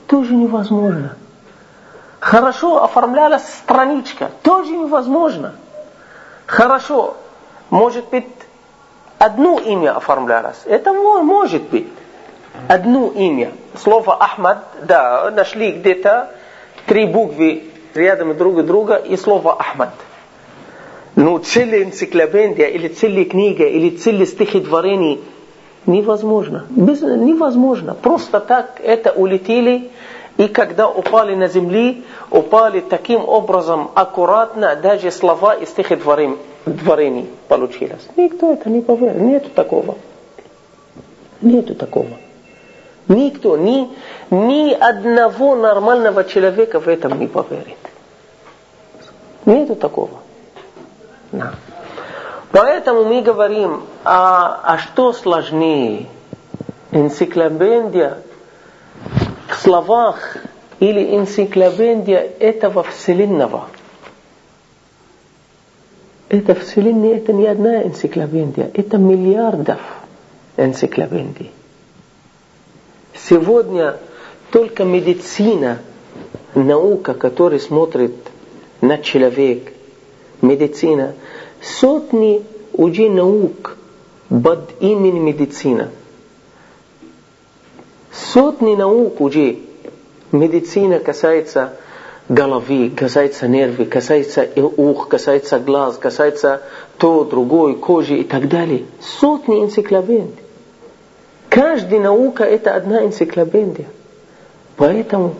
[0.07, 1.17] Тоже невозможно.
[2.21, 4.31] Хорошо оформлялась страничка.
[4.43, 5.55] Тоже невозможно.
[6.45, 7.17] Хорошо,
[7.71, 8.29] может быть,
[9.19, 10.61] одно имя оформлялось.
[10.67, 11.89] Это может быть.
[12.69, 13.51] Одно имя.
[13.83, 16.33] Слово Ахмад, да, нашли где-то
[16.85, 19.95] три буквы рядом друг друга и слово Ахмад.
[21.17, 25.21] Но целая энциклопедия или целая книга или целое стихотворение
[25.87, 26.67] невозможно.
[26.71, 27.95] Без, невозможно.
[27.95, 29.91] Просто так это улетели
[30.37, 38.09] и когда упали на земли, упали таким образом аккуратно, даже слова и стихотворения творений получилось.
[38.17, 39.21] Никто это не поверит.
[39.21, 39.97] Нету такого.
[41.41, 42.09] Нету такого.
[43.07, 43.89] Никто, ни,
[44.31, 47.77] ни одного нормального человека в этом не поверит.
[49.45, 50.24] Нету такого.
[51.39, 51.55] Да.
[52.53, 56.07] Поэтому мы говорим, а, а что сложнее?
[56.93, 58.19] Энциклопедия
[59.49, 60.37] в словах
[60.79, 63.69] или энциклопедия этого Вселенного–
[66.35, 69.81] это Вселенная, это не одна энциклопедия, это миллиардов
[70.57, 71.53] энциклопедий.
[73.29, 73.97] Сегодня
[74.51, 75.79] только медицина,
[76.55, 78.15] наука, которая смотрит
[78.81, 79.73] на человек,
[80.43, 81.15] медицина,
[81.63, 83.77] сотни уже наук
[84.29, 85.91] под именем медицина.
[88.13, 89.59] Сотни наук уже
[90.33, 91.75] медицина касается
[92.29, 96.63] головы, касается нервы, касается ух, касается глаз, касается
[96.99, 98.85] то, другой, кожи и так далее.
[99.01, 100.35] Сотни энциклопедий.
[101.49, 103.87] Каждая наука это одна энциклопедия.
[104.77, 105.35] Поэтому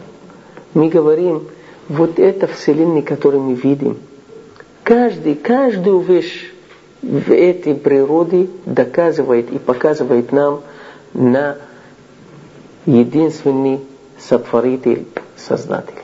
[0.75, 1.49] мы говорим,
[1.89, 3.99] вот это вселенная, которую мы видим.
[4.85, 6.53] Каждый, каждую вещь
[7.01, 10.61] в этой природе доказывает и показывает нам
[11.15, 11.57] на
[12.85, 13.81] единственный
[14.19, 15.07] сотворитель,
[15.39, 15.95] создатель.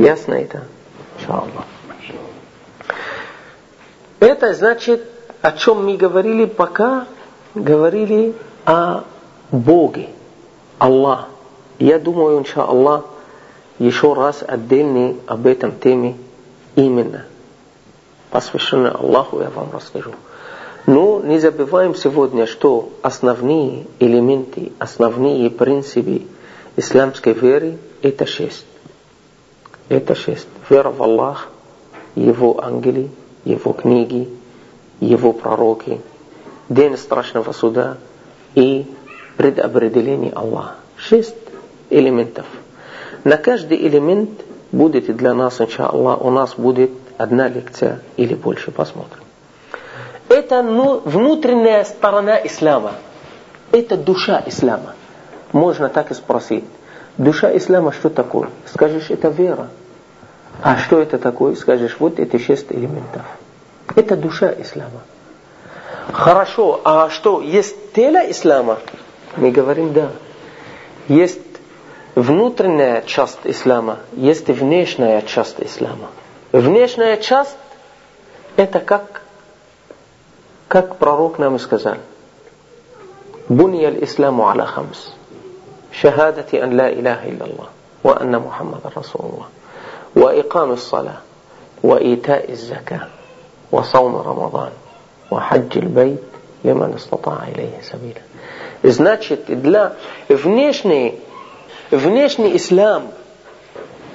[0.00, 0.64] Ясно это?
[1.20, 1.64] Иншаллах.
[4.18, 5.04] Это значит,
[5.42, 7.06] о чем мы говорили пока,
[7.54, 9.04] говорили о
[9.52, 10.08] Боге,
[10.78, 11.28] Аллах.
[11.78, 13.04] Я думаю, иншаллах,
[13.78, 16.16] еще раз отдельный об этом теме
[16.76, 17.24] именно.
[18.30, 20.12] Посвященный Аллаху я вам расскажу.
[20.86, 26.22] Но не забываем сегодня, что основные элементы, основные принципы
[26.76, 28.66] исламской веры– это шесть.
[29.88, 30.48] Это шесть.
[30.68, 31.50] Вера в Аллах,
[32.14, 33.10] его ангелы,
[33.44, 34.28] его книги,
[34.98, 36.00] его пророки,
[36.68, 37.98] день страшного суда
[38.54, 38.86] и
[39.36, 40.76] предопределение Аллаха.
[40.96, 41.34] Шесть
[41.90, 42.46] элементов.
[43.24, 44.30] На каждый элемент
[44.72, 48.70] будет для нас, иншаллах, у нас будет одна лекция или больше.
[48.70, 49.22] Посмотрим.
[50.28, 52.94] Это ну, внутренняя сторона ислама.
[53.70, 54.94] Это душа ислама.
[55.52, 56.64] Можно так и спросить.
[57.18, 58.48] Душа ислама что такое?
[58.66, 59.68] Скажешь, это вера.
[60.62, 61.54] А что это такое?
[61.54, 63.22] Скажешь, вот эти шесть элементов.
[63.94, 65.02] Это душа ислама.
[66.12, 68.78] Хорошо, а что, есть тело ислама?
[69.36, 70.10] Мы говорим, да.
[71.08, 71.40] Есть
[72.15, 76.07] внутренняя часть ислама, есть внешняя часть ислама.
[76.51, 77.57] Внешняя часть
[78.55, 79.21] это как,
[80.67, 81.97] как пророк нам сказал.
[83.49, 85.13] بني الإسلام على خمس
[85.91, 87.67] شهادة أن لا إله إلا الله
[88.03, 89.45] وأن محمد رسول الله
[90.15, 91.17] وإقام الصلاة
[91.83, 93.07] وإيتاء الزكاة
[93.71, 94.71] وصوم رمضان
[95.31, 96.23] وحج البيت
[96.63, 98.21] لمن استطاع إليه سبيلا
[98.83, 99.93] Значит, для
[100.29, 101.19] внешний,
[101.92, 103.12] внешний ислам,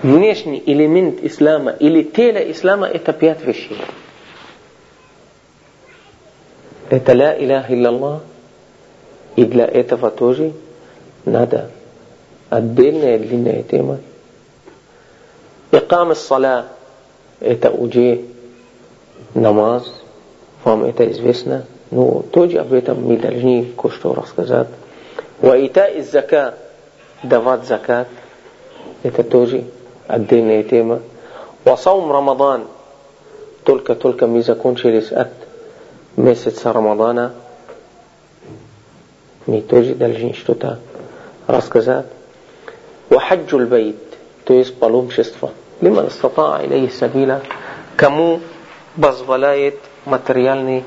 [0.02, 3.78] внешний элемент ислама или тело ислама это пять вещей.
[6.90, 8.22] Это ля иляха илляллах.
[9.36, 10.54] И для этого тоже
[11.26, 11.70] надо
[12.50, 14.00] отдельная длинная тема.
[15.72, 16.66] Икам саля
[17.40, 18.22] это уже
[19.36, 19.92] намаз,
[20.64, 21.66] вам это известно.
[21.92, 24.68] Ну, тоже об этом мы должны кое-что рассказать.
[25.40, 26.56] Ваита из зака,
[27.24, 28.07] давать закат,
[29.03, 29.65] это тоже
[30.07, 31.01] отдельная тема.
[31.63, 32.68] Васаум Рамадан,
[33.63, 35.32] только-только мы закончились от
[36.15, 37.34] месяца Рамадана,
[39.45, 40.80] мы тоже должны что-то
[41.47, 42.05] рассказать.
[43.09, 43.95] Вахаджул байт,
[44.43, 45.51] то есть паломничество.
[45.80, 47.41] Лиман стата илей сабила,
[47.95, 48.41] кому
[48.99, 50.84] позволяет материальный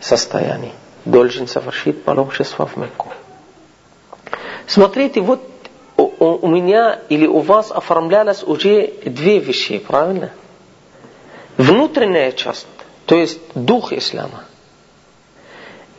[0.00, 0.72] состоянии.
[1.04, 3.08] Должен совершить паломничество в Мекку.
[4.66, 5.40] Смотрите, вот
[6.32, 10.30] у меня или у вас оформлялось уже две вещи, правильно?
[11.56, 12.66] Внутренняя часть,
[13.06, 14.44] то есть дух ислама.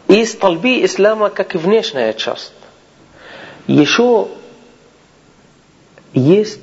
[0.07, 2.53] И столбы ислама, как и внешняя часть.
[3.67, 4.27] Еще
[6.13, 6.59] есть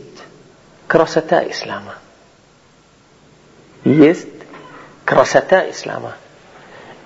[0.86, 1.96] красота ислама.
[3.84, 4.28] Есть
[5.04, 6.16] красота ислама.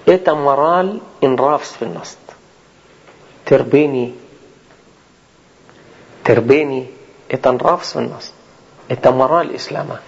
[0.05, 2.19] Это мораль и нравственность.
[3.45, 4.15] Терпение.
[6.27, 6.91] Терпение–
[7.29, 8.35] это нравственность.
[8.89, 10.01] Это мораль ислама.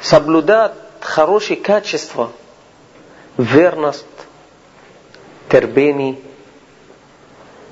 [0.00, 2.30] Соблюдать хорошие качества,
[3.36, 4.06] верность,
[5.48, 6.20] терпение,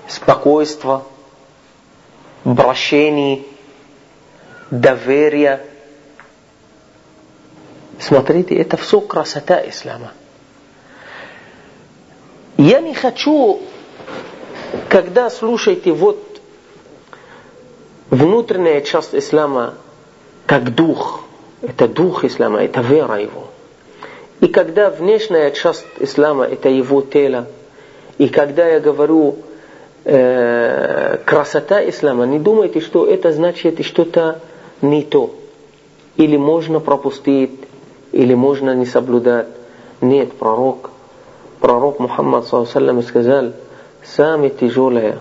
[0.09, 1.07] спокойство,
[2.43, 3.45] прощение,
[4.73, 5.65] доверие.
[8.01, 10.11] Смотрите, это все красота ислама.
[12.57, 13.63] Я не хочу,
[14.89, 16.32] когда слушаете вот
[18.13, 19.75] внутренняя часть ислама,
[20.47, 21.23] как дух,
[21.63, 23.49] это дух ислама, это вера его.
[24.41, 27.47] И когда внешняя часть ислама, это его тело.
[28.19, 29.37] И когда я говорю
[30.05, 34.41] э, красота ислама, не думайте, что это значит что-то
[34.83, 35.35] не то.
[36.17, 37.61] Или можно пропустить,
[38.13, 39.47] или можно не соблюдать.
[40.03, 40.91] Нет, пророк
[41.61, 43.53] пророк Мухаммад саллаллаху сказал,
[44.05, 45.21] самый тяжелое,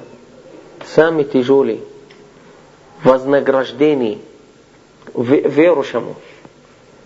[0.93, 1.81] самый тяжелый
[3.03, 4.19] вознаграждение
[5.13, 6.15] верующему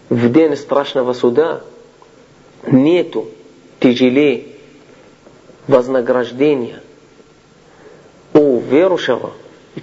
[0.10, 1.62] в день страшного суда
[2.68, 3.28] нету
[3.80, 4.46] тяжелее
[5.68, 6.82] вознаграждения
[8.34, 9.32] у верующего,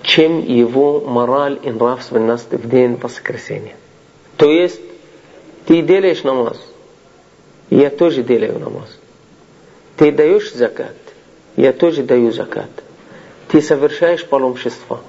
[0.03, 3.77] чем его мораль и нравственность в день воскресения.
[4.37, 4.81] То есть,
[5.67, 6.59] ты делаешь намаз,
[7.71, 8.99] я тоже делаю намаз.
[9.97, 10.97] Ты даешь закат,
[11.57, 12.71] я тоже даю закат.
[13.49, 15.01] Ты совершаешь паломничество,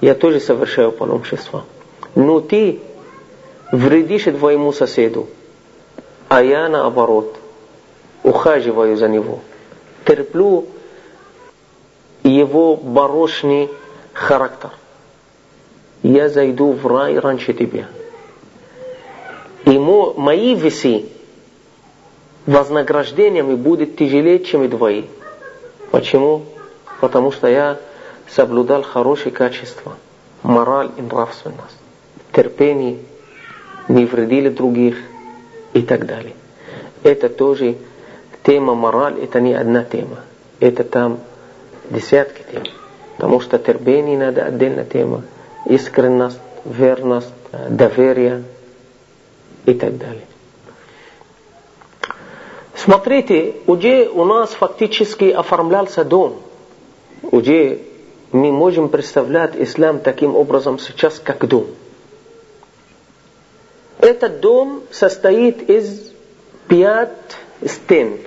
[0.00, 1.64] я тоже совершаю паломничество.
[2.14, 2.80] Но ты
[3.72, 5.28] вредишь твоему соседу,
[6.28, 7.36] а я наоборот
[8.22, 9.40] ухаживаю за него.
[10.04, 10.66] Терплю
[12.22, 13.70] его барошный
[14.12, 14.70] характер.
[16.02, 17.86] Я зайду в рай раньше тебя.
[19.64, 21.06] И мои весы
[22.46, 25.04] вознаграждениями будет тяжелее, чем и твои.
[25.90, 26.44] Почему?
[27.00, 27.78] Потому что я
[28.28, 29.96] соблюдал хорошие качества,
[30.42, 31.78] мораль и нравственность,
[32.32, 32.98] терпение,
[33.88, 34.96] не вредили других
[35.72, 36.34] и так далее.
[37.02, 37.76] Это тоже
[38.42, 40.20] тема мораль, это не одна тема.
[40.60, 41.20] Это там
[41.90, 42.64] десятки тем.
[43.16, 45.22] Потому что терпение надо отдельная тема.
[45.66, 47.32] Искренность, верность,
[47.68, 48.44] доверие
[49.64, 50.26] и так далее.
[52.74, 56.40] Смотрите, уже у нас фактически оформлялся дом.
[57.22, 57.80] Уже
[58.32, 61.66] мы можем представлять ислам таким образом сейчас, как дом.
[63.98, 66.12] Этот дом состоит из
[66.68, 67.10] пять
[67.64, 68.18] стен.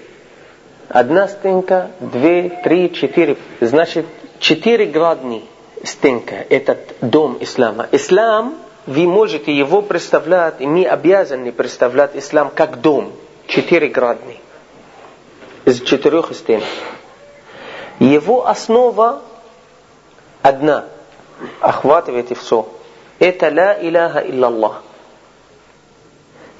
[0.87, 3.37] Одна стенка, две, три, четыре.
[3.61, 4.05] Значит,
[4.39, 5.45] четыре градни
[5.83, 6.45] стенка.
[6.49, 7.87] Этот дом ислама.
[7.91, 13.11] Ислам, вы можете его представлять, и мы обязаны представлять ислам как дом.
[13.47, 14.39] Четыре градни.
[15.65, 16.61] Из четырех стен.
[17.99, 19.21] Его основа
[20.41, 20.85] одна.
[21.61, 22.67] Охватывает и все.
[23.19, 24.83] Это ла иляха иллаллах.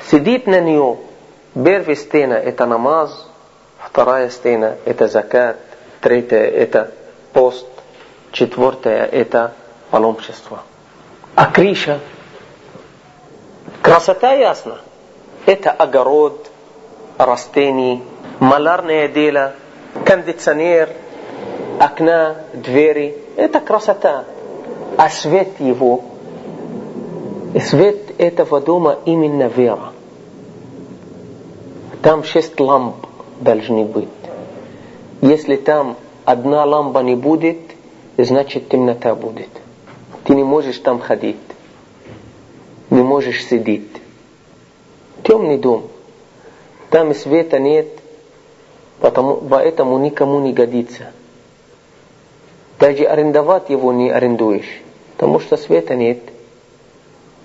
[0.10, 0.98] Сидит на нее.
[1.54, 3.28] Первая стена это намаз,
[3.80, 5.58] вторая стена это закат,
[6.00, 6.94] третья это
[7.34, 7.66] пост,
[8.32, 9.54] четвертая это
[9.90, 10.62] паломничество.
[11.36, 12.00] А крыша,
[13.82, 14.78] красота ясна.
[15.46, 16.50] Это огород,
[17.18, 18.04] растений,
[18.40, 19.54] малярное дело,
[20.06, 20.90] кондиционер,
[21.80, 23.18] окна, двери.
[23.36, 24.26] Это красота.
[24.98, 26.04] А свет его,
[27.62, 29.94] свет этого дома именно вера.
[32.02, 32.96] Там шесть ламп
[33.40, 34.10] должны быть.
[35.22, 37.60] Если там одна лампа не будет,
[38.18, 39.50] значит темнота будет.
[40.26, 41.38] Ты не можешь там ходить.
[42.90, 43.90] Не можешь сидеть.
[45.24, 45.84] Темный дом.
[46.90, 47.88] Там света нет,
[49.00, 51.12] потому, поэтому никому не годится.
[52.80, 54.82] Даже арендовать его не арендуешь,
[55.16, 56.20] потому что света нет.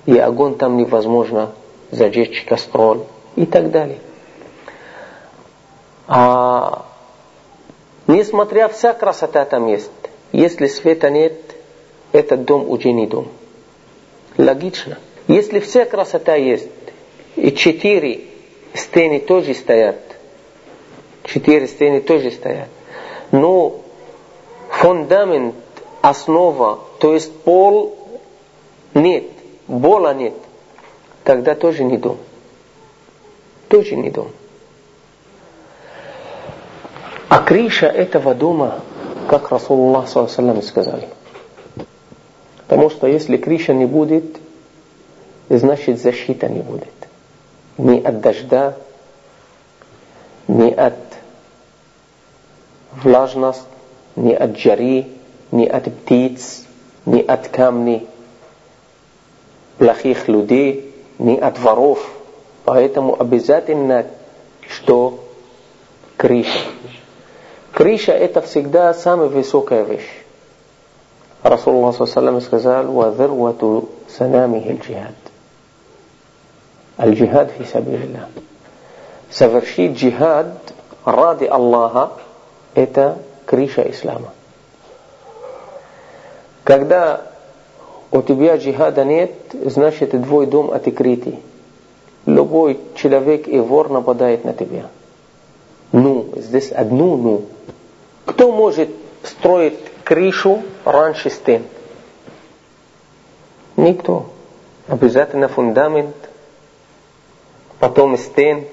[0.06, 1.50] И огонь там невозможно
[1.90, 3.00] зажечь кастроль
[3.34, 3.98] и так далее.
[6.06, 6.84] А
[8.06, 9.90] несмотря вся красота там есть,
[10.30, 11.34] если света нет,
[12.12, 13.28] этот дом уже не дом.
[14.36, 14.98] Логично.
[15.26, 16.68] Если вся красота есть,
[17.34, 18.20] и четыре
[18.74, 19.96] стены тоже стоят,
[21.24, 22.68] четыре стены тоже стоят,
[23.32, 23.83] но
[24.84, 25.54] фундамент,
[26.02, 27.96] основа, то есть пол
[28.92, 29.24] нет,
[29.66, 30.34] пола нет,
[31.24, 32.18] тогда тоже не дом.
[33.70, 34.28] Тоже не дом.
[37.30, 38.82] А крыша этого дома,
[39.26, 41.08] как Расулуллах саллаллаху сказали.
[42.68, 44.36] Потому что если крыша не будет,
[45.48, 46.92] значит защита не будет.
[47.78, 48.74] Ни от дождя,
[50.46, 50.98] ни от
[53.02, 53.73] влажности,
[54.15, 55.07] ни от жары,
[55.51, 56.65] ни от птиц,
[57.05, 58.07] ни от камней,
[59.77, 62.09] плохих людей, ни от воров.
[62.65, 64.05] Поэтому обязательно,
[64.67, 65.23] что
[66.17, 66.59] крыша.
[67.71, 70.09] Крыша это всегда самая высокая вещь.
[71.41, 75.15] Расулуллах ﷺ сказал, وَذِرْوَةُ سَنَامِهِ الْجِهَادِ
[76.99, 78.27] Аль-джихад фи сабилилlah.
[79.31, 80.73] Совершить джихад
[81.05, 84.32] ради Аллаха – это крыша ислама.
[86.64, 87.22] Когда
[88.10, 91.40] у тебя джихада нет, значит твой дом открытый.
[92.26, 94.86] Любой человек и вор нападает на тебя.
[95.92, 97.44] Ну, здесь одну ну.
[98.24, 98.88] Кто может
[99.22, 101.64] строить крышу раньше стен?
[103.76, 104.26] Никто.
[104.88, 106.14] Обязательно фундамент,
[107.78, 108.64] потом стен.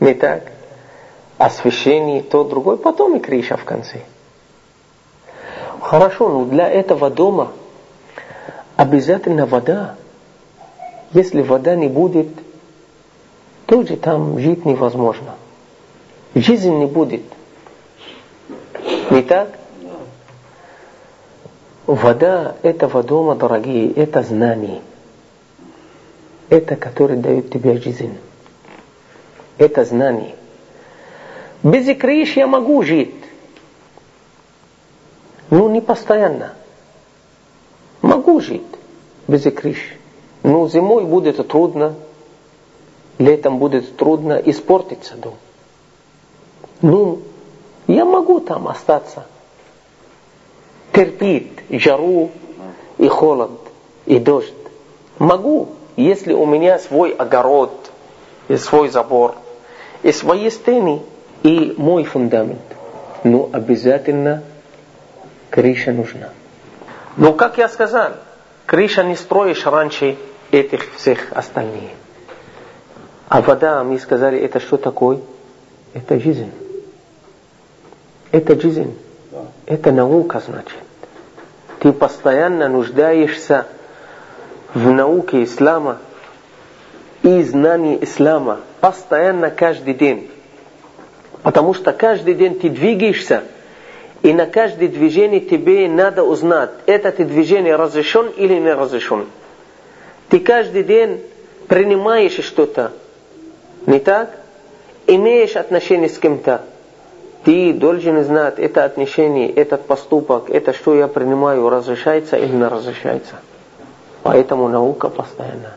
[0.00, 0.52] Не так?
[1.40, 4.02] Освещение, то, другое, потом и крыша в конце.
[5.80, 7.52] Хорошо, но для этого дома
[8.76, 9.94] обязательно вода.
[11.12, 12.28] Если вода не будет,
[13.64, 15.36] тоже там жить невозможно.
[16.34, 17.22] Жизнь не будет.
[19.08, 19.48] Не так?
[21.86, 24.82] Вода этого дома, дорогие, это знание.
[26.50, 28.18] Это, которое дает тебе жизнь.
[29.56, 30.34] Это знание.
[31.62, 33.14] Без икриш я могу жить.
[35.50, 36.54] Но не постоянно.
[38.02, 38.62] Могу жить
[39.28, 39.96] без икриш.
[40.42, 41.94] Но зимой будет трудно,
[43.18, 45.34] летом будет трудно, испортиться дом.
[46.80, 47.20] Ну,
[47.86, 49.26] я могу там остаться.
[50.92, 52.30] Терпеть жару
[52.96, 53.50] и холод,
[54.06, 54.54] и дождь.
[55.18, 57.90] Могу, если у меня свой огород,
[58.48, 59.34] и свой забор,
[60.02, 61.02] и свои стены,
[61.42, 62.60] и мой фундамент.
[63.24, 64.42] Но обязательно
[65.50, 66.30] крыша нужна.
[67.16, 68.12] Но, как я сказал,
[68.66, 70.16] крыша не строишь раньше
[70.50, 71.90] этих всех остальных.
[73.28, 75.20] А вода, мы сказали, это что такое?
[75.94, 76.50] Это жизнь.
[78.32, 78.96] Это жизнь.
[79.66, 80.78] Это наука, значит.
[81.80, 83.66] Ты постоянно нуждаешься
[84.74, 85.98] в науке ислама,
[87.22, 90.30] и знание ислама постоянно каждый день.
[91.42, 93.44] Потому что каждый день ты двигаешься,
[94.22, 99.26] и на каждое движение тебе надо узнать, это ты движение разрешен или не разрешен.
[100.28, 101.22] Ты каждый день
[101.68, 102.92] принимаешь что-то,
[103.86, 104.36] не так?
[105.06, 106.62] Имеешь отношение с кем-то.
[107.44, 113.36] Ты должен знать, это отношение, этот поступок, это что я принимаю, разрешается или не разрешается.
[114.22, 115.72] Поэтому наука постоянно.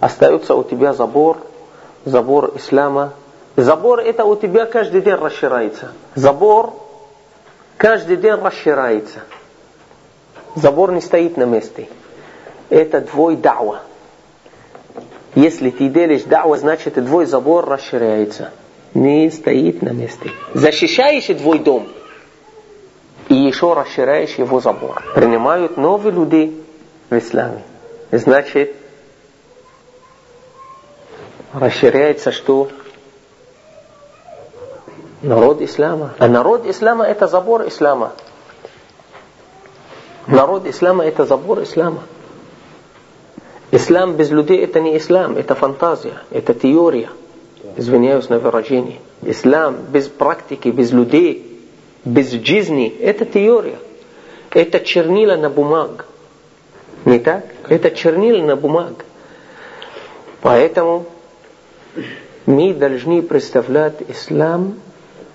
[0.00, 1.36] Остается у тебя забор,
[2.06, 3.12] забор ислама.
[3.60, 5.92] Забор это у тебя каждый день расширяется.
[6.14, 6.72] Забор
[7.76, 9.20] каждый день расширяется.
[10.54, 11.88] Забор не стоит на месте.
[12.70, 13.80] Это твой дa'ва.
[15.34, 18.50] Если ты делаешь дa'ва, значит твой забор расширяется.
[18.94, 20.30] Не стоит на месте.
[20.54, 21.86] Защищаешь твой дом.
[23.28, 25.02] И еще расширяешь его забор.
[25.14, 26.64] Принимают новые люди
[27.10, 27.62] в исламе.
[28.10, 28.74] Значит,
[31.52, 32.70] расширяется что?
[35.22, 36.14] Народ ислама.
[36.18, 38.12] А народ ислама это забор ислама.
[40.26, 42.02] Народ ислама это забор ислама.
[43.70, 47.10] Ислам без людей это не ислам, это фантазия, это теория.
[47.76, 49.00] Извиняюсь на выражение.
[49.22, 51.60] Ислам без практики, без людей,
[52.04, 53.78] без жизни, это теория.
[54.50, 56.06] Это чернила на бумаг.
[57.04, 57.44] Не так?
[57.68, 59.04] Это чернила на бумаг.
[60.40, 61.06] Поэтому
[62.46, 64.76] мы должны представлять ислам,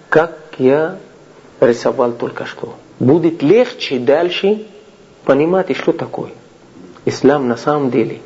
[0.09, 0.97] как я
[1.59, 2.75] рисовал только что.
[2.99, 4.65] Будет легче дальше
[5.25, 6.31] понимать, что такое.
[7.05, 8.21] Ислам на самом деле.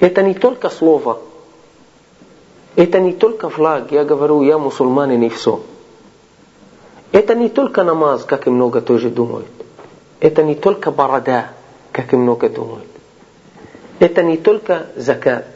[0.00, 1.20] Это не только слово.
[2.76, 3.90] Это не только флаг.
[3.90, 5.60] Я говорю, я мусульман и все.
[7.10, 9.48] Это не только намаз, как и много тоже думают.
[10.20, 11.48] Это не только борода,
[11.90, 12.86] как и много думают.
[13.98, 15.46] Это не только закат.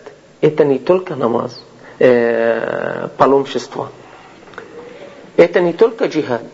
[0.41, 1.63] Это не только намаз
[1.99, 3.91] э, паломничество.
[5.43, 6.45] Это не только джихад.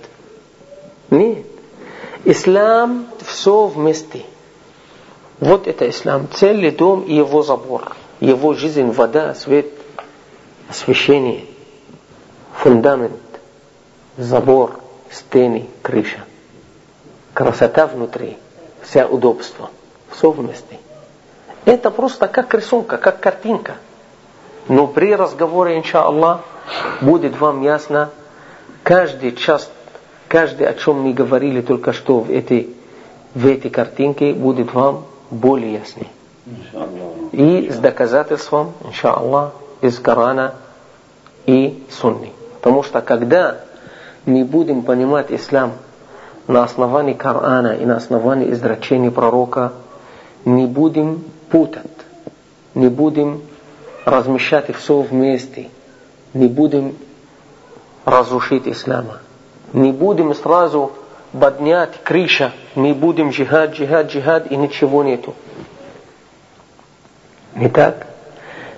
[1.10, 1.44] Нет.
[2.24, 4.22] Ислам все вместе.
[5.40, 6.26] Вот это ислам.
[6.32, 7.94] Целый дом и его забор.
[8.20, 9.66] Его жизнь, вода, свет,
[10.70, 11.44] освещение,
[12.54, 13.20] фундамент,
[14.16, 14.80] забор,
[15.10, 16.24] стены, крыша.
[17.34, 18.38] Красота внутри,
[18.80, 19.68] вся удобство.
[20.12, 20.78] Все вместе.
[21.66, 23.74] Это просто как рисунка, как картинка.
[24.66, 26.40] Но при разговоре, иншаллах,
[27.02, 28.12] будет вам ясно
[28.88, 29.68] каждый час,
[30.28, 32.70] каждый, о чем мы говорили только что в этой,
[33.34, 36.08] в этой картинке, будет вам более яснее.
[37.32, 40.54] И с доказательством, иншаллах, из Корана
[41.44, 42.30] и Сунны.
[42.54, 43.58] Потому что когда
[44.24, 45.72] мы будем понимать ислам
[46.46, 49.74] на основании Корана и на основании изречений пророка,
[50.46, 51.84] не будем путать,
[52.74, 53.42] не будем
[54.06, 55.68] размещать все вместе.
[56.32, 56.94] Не будем
[58.08, 59.18] разрушить ислама.
[59.72, 60.92] Не будем сразу
[61.38, 65.34] поднять крыша, не будем джихад, джихад, джихад и ничего нету.
[67.54, 68.06] Не так?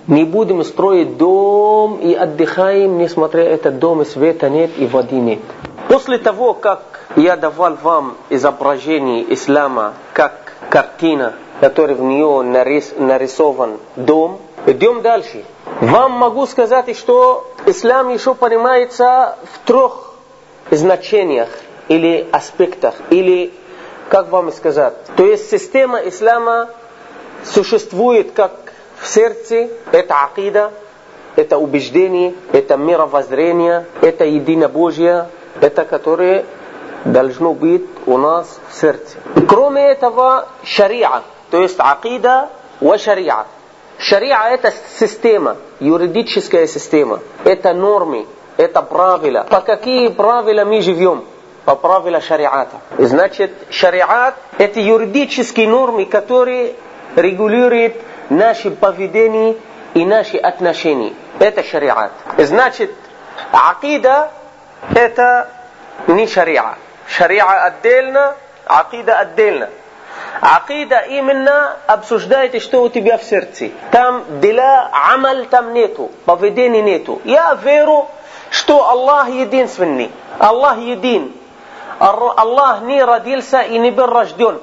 [0.07, 5.39] Не будем строить дом и отдыхаем, несмотря этот дом и света нет и воды нет.
[5.87, 6.81] После того, как
[7.15, 15.43] я давал вам изображение ислама как картина, которая в нее нарис, нарисован дом, Идем дальше.
[15.79, 20.13] Вам могу сказать, что ислам еще понимается в трех
[20.69, 21.49] значениях
[21.87, 23.53] или аспектах, или
[24.09, 24.93] как вам сказать.
[25.15, 26.69] То есть система ислама
[27.45, 28.51] существует как
[28.99, 30.71] в сердце, это акида,
[31.35, 35.27] это убеждение, это мировоззрение, это единобожие,
[35.59, 36.45] это которое
[37.05, 39.17] должно быть у нас в сердце.
[39.47, 42.49] Кроме этого, шариа, то есть акида
[42.81, 43.45] и шариа.
[44.01, 47.19] Шариа это система, юридическая система.
[47.43, 48.25] Это нормы,
[48.57, 49.45] это правила.
[49.47, 51.23] По какие правила мы живем?
[51.65, 52.77] По правила шариата.
[52.97, 56.73] Значит, шариат это юридические нормы, которые
[57.15, 57.93] регулируют
[58.29, 59.57] наши поведение
[59.93, 61.13] и наши отношения.
[61.37, 62.11] Это шариат.
[62.39, 62.91] Значит,
[63.51, 64.31] акида
[64.95, 65.47] это
[66.07, 66.75] не шариа.
[67.07, 68.35] Шариа отдельно,
[68.65, 69.69] акида отдельно.
[70.41, 73.69] Акида именно обсуждает, что у тебя в сердце.
[73.91, 77.21] Там дела, амаль там нету, поведения нету.
[77.25, 78.07] Я верю,
[78.49, 80.09] что Аллах единственный.
[80.39, 81.31] Аллах един.
[81.99, 84.59] Аллах не родился и не был рожден.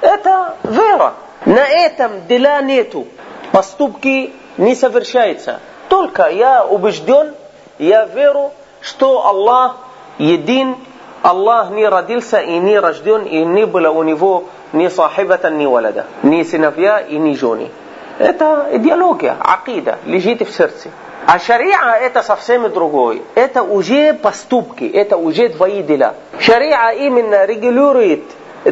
[0.00, 1.14] Это вера.
[1.46, 3.06] На этом дела нету.
[3.52, 5.60] Поступки не совершаются.
[5.88, 7.34] Только я убежден,
[7.78, 8.50] я верю,
[8.80, 9.76] что Аллах
[10.18, 10.76] един,
[11.22, 14.44] Аллах не родился и не рожден, и не было у него
[14.74, 17.70] ни сахибата, ни валада, ни сыновья и ни жены.
[18.18, 20.90] Это идеология, акида, лежит в сердце.
[21.26, 23.22] А шариа это совсем другое.
[23.34, 26.14] Это уже поступки, это уже твои дела.
[26.38, 28.24] Шариа именно регулирует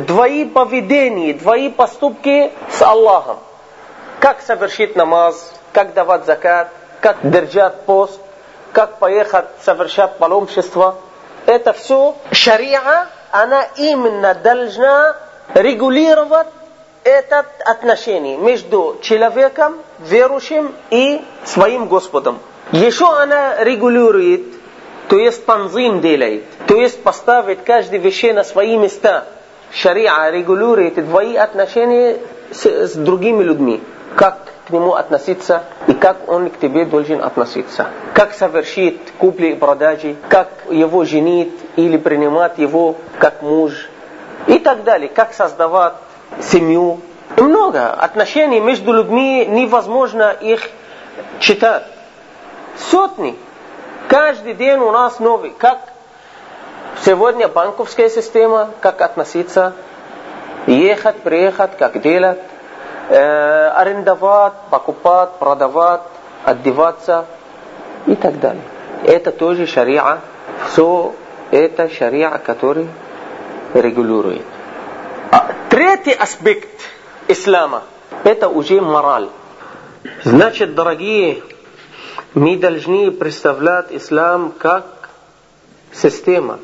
[0.06, 3.38] твои поведения, твои поступки с Аллахом.
[4.20, 6.68] Как совершить намаз, как давать закат,
[7.00, 8.20] как держать пост,
[8.72, 10.96] как поехать совершать паломничество.
[11.46, 15.16] Это все шариа, она именно должна
[15.54, 16.48] регулировать
[17.04, 22.38] это отношение между человеком, верующим и своим Господом.
[22.70, 24.42] Еще она регулирует,
[25.08, 29.26] то есть танзим делает, то есть поставит каждый вещи на свои места.
[29.72, 32.18] Шариа регулирует твои отношения
[32.52, 33.82] с, с другими людьми.
[34.14, 37.88] Как к нему относиться и как он к тебе должен относиться.
[38.14, 43.88] Как совершить купли и продажи, как его женить или принимать его как муж
[44.46, 45.08] и так далее.
[45.08, 45.94] Как создавать
[46.40, 47.00] семью.
[47.36, 50.68] Много отношений между людьми невозможно их
[51.38, 51.84] читать.
[52.76, 53.38] Сотни.
[54.08, 55.50] Каждый день у нас новый.
[55.50, 55.78] Как
[57.04, 59.72] сегодня банковская система, как относиться,
[60.66, 62.38] ехать, приехать, как делать,
[63.08, 66.02] э, арендовать, покупать, продавать,
[66.44, 67.26] одеваться
[68.06, 68.62] и так далее.
[69.04, 70.18] Это тоже шариа.
[70.68, 71.14] Все
[71.50, 72.88] это шариа, который
[73.80, 74.42] регулирует.
[75.70, 76.68] Третий аспект
[77.28, 77.82] ислама–
[78.24, 79.28] это уже мораль.
[80.24, 81.42] Значит, дорогие,
[82.34, 85.08] мы должны представлять ислам как
[85.92, 86.58] система.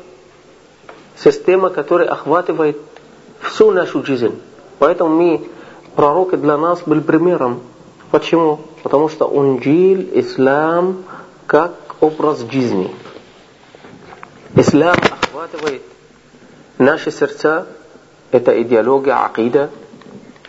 [1.17, 2.77] Система, которая охватывает
[3.41, 4.39] всю нашу жизнь.
[4.77, 5.49] Поэтому мы,
[5.95, 7.61] пророк для нас был примером.
[8.11, 8.59] Почему?
[8.83, 11.03] Потому что он жил ислам
[11.45, 12.93] как образ жизни.
[14.55, 15.81] Ислам охватывает
[16.79, 17.67] наши сердца
[18.31, 19.69] это идеология, акида,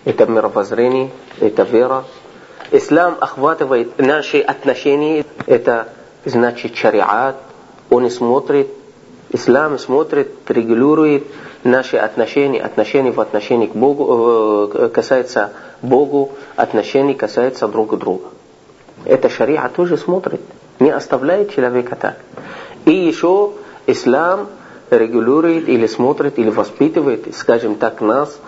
[0.05, 1.11] это мировоззрение,
[1.41, 2.05] это вера.
[2.71, 5.89] Ислам охватывает наши отношения, это
[6.25, 7.37] значит шариат.
[7.91, 8.69] Он смотрит,
[9.31, 11.25] ислам смотрит, регулирует
[11.65, 15.53] наши отношения, отношения в отношении к Богу, э, касается
[15.83, 18.29] Богу, отношения касается друг друга.
[19.05, 20.41] Это шариа тоже смотрит,
[20.79, 22.17] не оставляет человека так.
[22.85, 23.53] И еще
[23.87, 24.49] ислам
[24.91, 28.39] регулирует или смотрит или воспитывает, скажем так, нас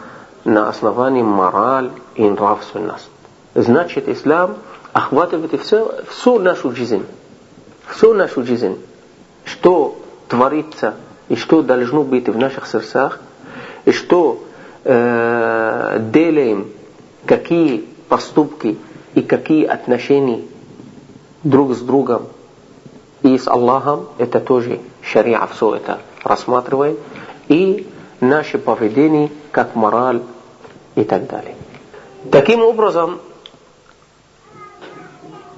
[0.44, 3.08] на основании мораль и нравственность.
[3.54, 4.56] Значит, ислам
[4.92, 7.04] охватывает все, всю нашу жизнь.
[7.86, 8.78] Всю нашу жизнь.
[9.44, 10.94] Что творится
[11.28, 13.20] и что должно быть в наших сердцах,
[13.84, 14.42] и что
[14.84, 16.68] э, делаем,
[17.26, 18.78] какие поступки
[19.14, 20.42] и какие отношения
[21.44, 22.26] друг с другом
[23.22, 26.00] и с Аллахом, это тоже шариа, все это
[26.32, 26.96] рассматриваем,
[27.48, 27.86] и
[28.20, 30.22] наше поведение как мораль
[30.94, 31.56] и так далее.
[32.30, 33.20] Таким образом,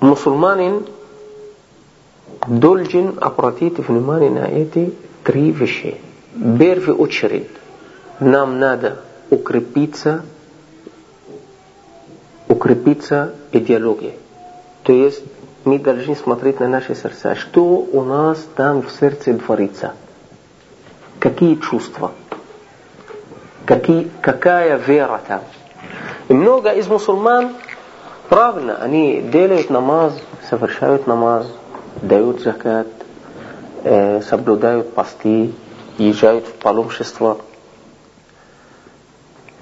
[0.00, 0.86] мусульманин
[2.48, 6.00] должен обратить внимание на эти три вещи.
[6.34, 7.48] В первую очередь,
[8.18, 9.00] нам надо
[9.30, 10.22] укрепиться,
[12.48, 14.14] укрепиться идеологией.
[14.82, 15.22] То есть
[15.64, 19.92] мы должны смотреть на наши сердца, что у нас там в сердце творится–
[21.24, 22.12] какие чувства,
[23.64, 25.40] какие, какая вера там.
[26.28, 27.54] И много из мусульман,
[28.28, 30.12] правильно, они делают намаз,
[30.50, 31.46] совершают намаз,
[32.02, 32.88] дают закат,
[33.84, 35.52] э, соблюдают посты,
[35.96, 37.38] езжают в паломничество.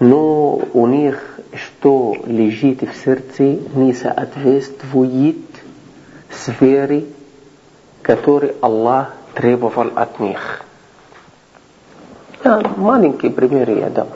[0.01, 3.43] Но у них что лежит в сердце
[3.75, 5.37] не соответствует
[6.29, 7.05] сфере,
[8.03, 10.65] которой Аллах требовал от них.
[12.45, 14.09] Я маленький пример я дам.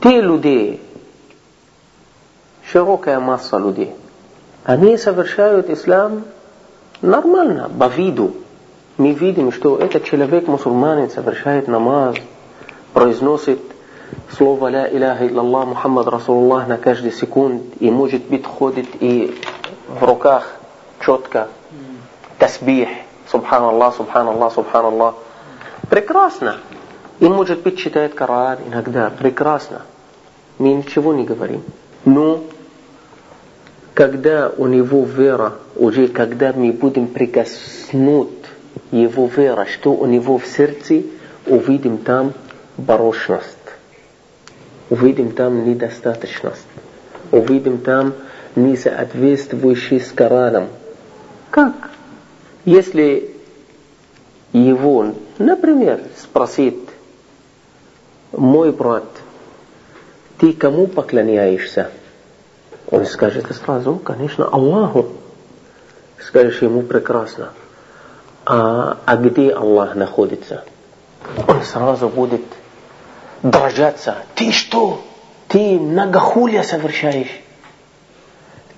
[0.00, 0.80] Те люди,
[2.70, 3.94] широкая масса людей,
[4.64, 6.24] они совершают ислам
[7.00, 8.36] нормально, по виду.
[8.96, 12.16] Мы видим, что этот человек мусульманин совершает намаз,
[12.92, 13.60] произносит
[14.36, 19.38] слово «Ла Иляха Иллаллах Мухаммад Расулуллах» на каждый секунд, и может быть ходит и
[19.88, 20.54] в руках
[21.04, 21.48] четко
[22.38, 22.88] тасбих,
[23.30, 25.14] субханаллах, субханаллах, субханаллах.
[25.90, 26.56] Прекрасно.
[27.20, 29.10] И может быть читает Коран иногда.
[29.10, 29.82] Прекрасно.
[30.58, 31.62] Мы ничего не говорим.
[32.04, 32.44] Но
[33.94, 38.28] когда у него вера, уже когда мы будем прикоснуть
[38.90, 41.02] его вера, что у него в сердце,
[41.46, 42.34] увидим там
[42.76, 43.56] барошность.
[44.90, 46.66] Увидим там недостаточность.
[47.32, 48.14] Увидим там
[48.54, 50.68] несоответствующий с Кораном.
[51.50, 51.90] Как?
[52.64, 53.30] Если
[54.52, 56.76] его, например, спросит
[58.32, 59.04] мой брат,
[60.38, 61.90] ты кому поклоняешься?
[62.90, 65.06] Он скажет сразу, конечно, Аллаху.
[66.20, 67.52] Скажешь ему прекрасно.
[68.44, 70.64] А, а где Аллах находится?
[71.48, 72.42] Он сразу будет
[73.42, 74.18] дрожаться.
[74.34, 75.02] Ты что?
[75.48, 77.40] Ты многохулие совершаешь.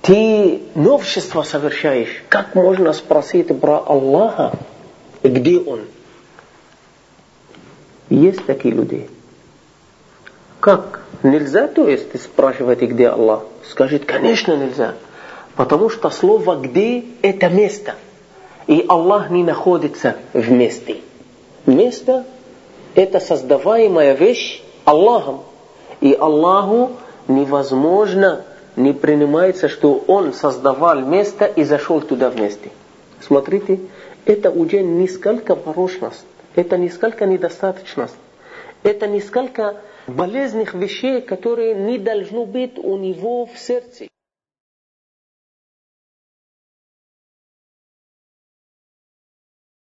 [0.02, 2.22] Ты новшество совершаешь.
[2.28, 4.52] Как можно спросить про Аллаха?
[5.22, 5.80] Где Он?
[8.08, 9.08] Есть такие люди.
[10.60, 11.02] Как?
[11.22, 13.44] Нельзя, то есть, спрашивать, где Аллах?
[13.68, 14.94] Скажет, конечно, нельзя.
[15.56, 17.94] Потому что слово «где»– это место.
[18.66, 20.98] И Аллах не находится в месте.
[21.66, 22.24] Место–
[22.94, 25.40] это создаваемая вещь Аллахом.
[26.00, 26.92] И Аллаху
[27.26, 28.44] невозможно,
[28.76, 32.70] не принимается, что Он создавал место и зашел туда вместе.
[33.20, 33.80] Смотрите,
[34.24, 36.24] это уже несколько порочность,
[36.54, 38.16] это несколько недостаточность,
[38.82, 44.08] это несколько болезненных вещей, которые не должны быть у него в сердце.